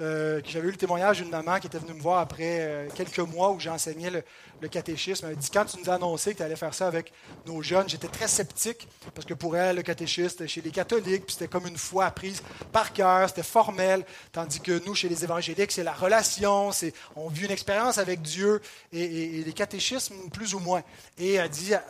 [0.00, 3.18] euh, j'avais eu le témoignage d'une maman qui était venue me voir après euh, quelques
[3.18, 4.22] mois où j'enseignais le,
[4.60, 5.26] le, catéchisme.
[5.26, 7.12] Elle m'a dit Quand tu nous as annoncé que tu allais faire ça avec
[7.46, 11.48] nos jeunes, j'étais très sceptique parce que pour elle, le catéchisme, chez les catholiques, c'était
[11.48, 12.42] comme une foi apprise
[12.72, 14.04] par cœur, c'était formel.
[14.32, 18.22] Tandis que nous, chez les évangéliques, c'est la relation, c'est, on vit une expérience avec
[18.22, 18.60] Dieu
[18.92, 20.82] et, les catéchismes, plus ou moins.
[21.18, 21.82] Et elle dit elle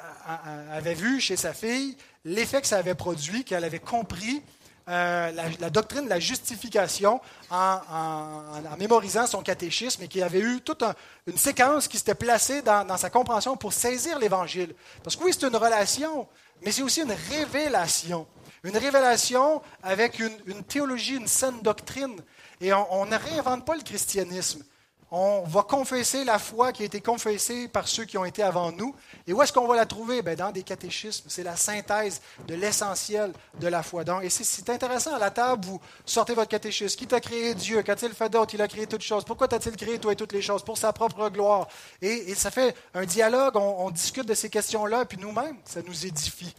[0.73, 4.43] avait vu chez sa fille l'effet que ça avait produit, qu'elle avait compris
[4.91, 5.31] euh,
[5.61, 7.21] la, doctrine de la justification
[7.51, 7.81] en,
[8.79, 10.83] mémorisant son catéchisme et qui avait eu toute
[11.27, 14.75] une séquence qui s'était placée dans, sa compréhension pour saisir l'Évangile.
[15.05, 16.27] Parce que oui, c'est une relation,
[16.65, 18.27] mais c'est aussi une révélation.
[18.65, 22.17] Une révélation avec une, théologie, une saine doctrine.
[22.61, 24.63] Et on ne réinvente pas le christianisme
[25.13, 28.71] on va confesser la foi qui a été confessée par ceux qui ont été avant
[28.71, 28.95] nous.
[29.27, 30.23] Et où est-ce qu'on va la trouver?
[30.23, 31.29] Ben, Dans des catéchismes.
[31.29, 34.05] C'est la synthèse de l'essentiel de la foi.
[34.05, 36.97] Donc, et c'est intéressant, à la table, vous sortez votre catéchisme.
[36.97, 37.83] Qui t'a créé Dieu?
[37.83, 38.55] Qu'a-t-il fait d'autre?
[38.55, 39.25] Il a créé toutes choses.
[39.25, 40.63] Pourquoi t'a-t-il créé toi et toutes les choses?
[40.63, 41.67] Pour sa propre gloire.
[42.01, 46.07] Et, ça fait un dialogue, on, on discute de ces questions-là, puis nous-mêmes, ça nous
[46.07, 46.55] édifie.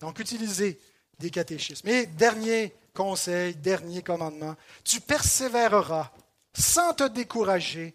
[0.00, 0.78] Donc, utilisez
[1.18, 1.88] des catéchismes.
[1.88, 6.10] Et dernier conseil, dernier commandement, tu persévéreras
[6.58, 7.94] sans te décourager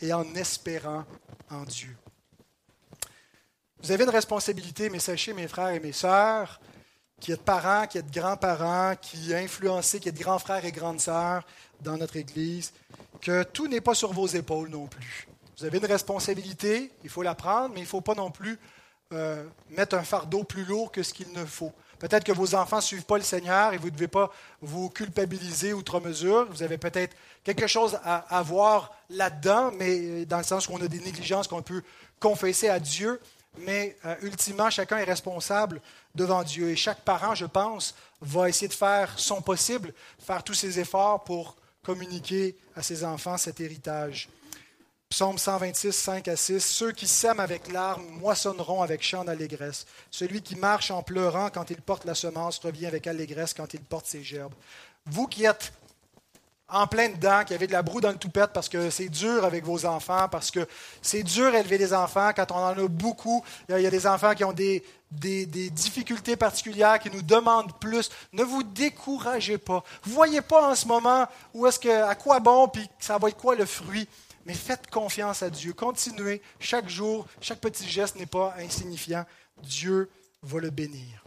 [0.00, 1.04] et en espérant
[1.50, 1.96] en Dieu.
[3.82, 6.60] Vous avez une responsabilité, mais sachez, mes frères et mes sœurs,
[7.20, 11.44] qui êtes parents, qui êtes grands-parents, qui influencez, qui êtes grands frères et grandes sœurs
[11.80, 12.72] dans notre Église,
[13.20, 15.26] que tout n'est pas sur vos épaules non plus.
[15.58, 18.58] Vous avez une responsabilité, il faut la prendre, mais il ne faut pas non plus
[19.12, 21.72] euh, mettre un fardeau plus lourd que ce qu'il ne faut.
[22.02, 24.90] Peut-être que vos enfants ne suivent pas le Seigneur et vous ne devez pas vous
[24.90, 26.48] culpabiliser outre mesure.
[26.50, 30.88] Vous avez peut-être quelque chose à, voir là-dedans, mais dans le sens où on a
[30.88, 31.84] des négligences qu'on peut
[32.18, 33.20] confesser à Dieu.
[33.58, 35.80] Mais euh, ultimement, chacun est responsable
[36.12, 36.70] devant Dieu.
[36.70, 41.22] Et chaque parent, je pense, va essayer de faire son possible, faire tous ses efforts
[41.22, 44.28] pour communiquer à ses enfants cet héritage.
[45.12, 46.64] Psaume 126, 5 à 6.
[46.64, 49.84] Ceux qui sèment avec larmes moissonneront avec chant d'allégresse.
[50.10, 53.80] Celui qui marche en pleurant quand il porte la semence revient avec allégresse quand il
[53.80, 54.54] porte ses gerbes.
[55.04, 55.74] Vous qui êtes
[56.66, 59.44] en plein dedans, qui avez de la broue dans le toupette parce que c'est dur
[59.44, 60.66] avec vos enfants, parce que
[61.02, 63.44] c'est dur élever des enfants quand on en a beaucoup.
[63.68, 68.08] Il y a des enfants qui ont des, difficultés particulières, qui nous demandent plus.
[68.32, 69.84] Ne vous découragez pas.
[70.04, 73.28] Vous voyez pas en ce moment où est-ce que, à quoi bon, puis ça va
[73.28, 74.08] être quoi le fruit
[74.46, 75.72] mais faites confiance à Dieu.
[75.72, 79.24] Continuez chaque jour, chaque petit geste n'est pas insignifiant.
[79.62, 80.10] Dieu
[80.42, 81.24] va le bénir.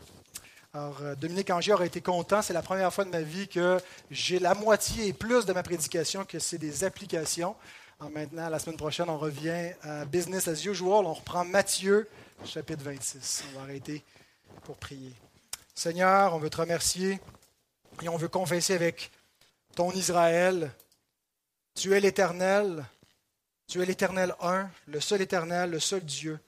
[0.73, 2.41] Alors, euh, Dominique Angier aurait été content.
[2.41, 3.79] C'est la première fois de ma vie que
[4.11, 7.55] j'ai la moitié et plus de ma prédication que c'est des applications.
[7.97, 11.05] Alors maintenant, la semaine prochaine, on revient à Business as usual.
[11.05, 12.09] On reprend Matthieu,
[12.43, 13.45] chapitre 26.
[13.47, 14.03] On va arrêter
[14.65, 15.13] pour prier.
[15.73, 17.21] Seigneur, on veut te remercier
[18.01, 19.11] et on veut confesser avec
[19.75, 20.71] ton Israël.
[21.73, 22.83] Tu es l'Éternel,
[23.67, 26.39] tu es l'éternel un, le seul éternel, le seul Dieu.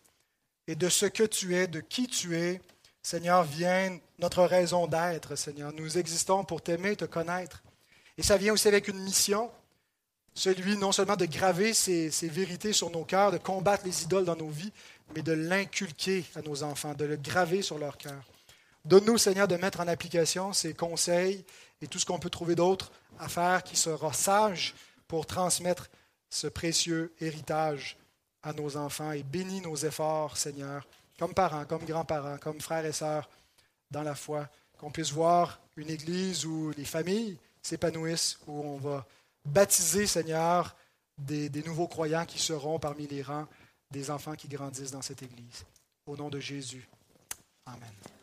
[0.68, 2.62] Et de ce que tu es, de qui tu es,
[3.02, 5.72] Seigneur, vient notre raison d'être, Seigneur.
[5.74, 7.64] Nous existons pour t'aimer te connaître.
[8.18, 9.50] Et ça vient aussi avec une mission,
[10.34, 14.26] celui non seulement de graver ces, ces, vérités sur nos cœurs, de combattre les idoles
[14.26, 14.74] dans nos vies,
[15.16, 18.22] mais de l'inculquer à nos enfants, de le graver sur leur cœur.
[18.86, 21.46] Donne-nous, Seigneur, de mettre en application ces conseils
[21.82, 24.76] et tout ce qu'on peut trouver d'autre à faire qui sera sage
[25.08, 25.90] pour transmettre
[26.30, 27.98] ce précieux héritage
[28.44, 30.88] à nos enfants et bénis nos efforts, Seigneur,
[31.20, 33.30] comme parents, comme grands-parents, comme frères et sœurs
[33.92, 34.48] dans la foi,
[34.78, 39.06] qu'on puisse voir une église où les familles s'épanouissent, où on va
[39.46, 40.76] baptiser, Seigneur,
[41.18, 43.48] des, nouveaux croyants qui seront parmi les rangs
[43.92, 45.66] des enfants qui grandissent dans cette église.
[46.06, 46.88] Au nom de Jésus.
[47.66, 48.17] Amen.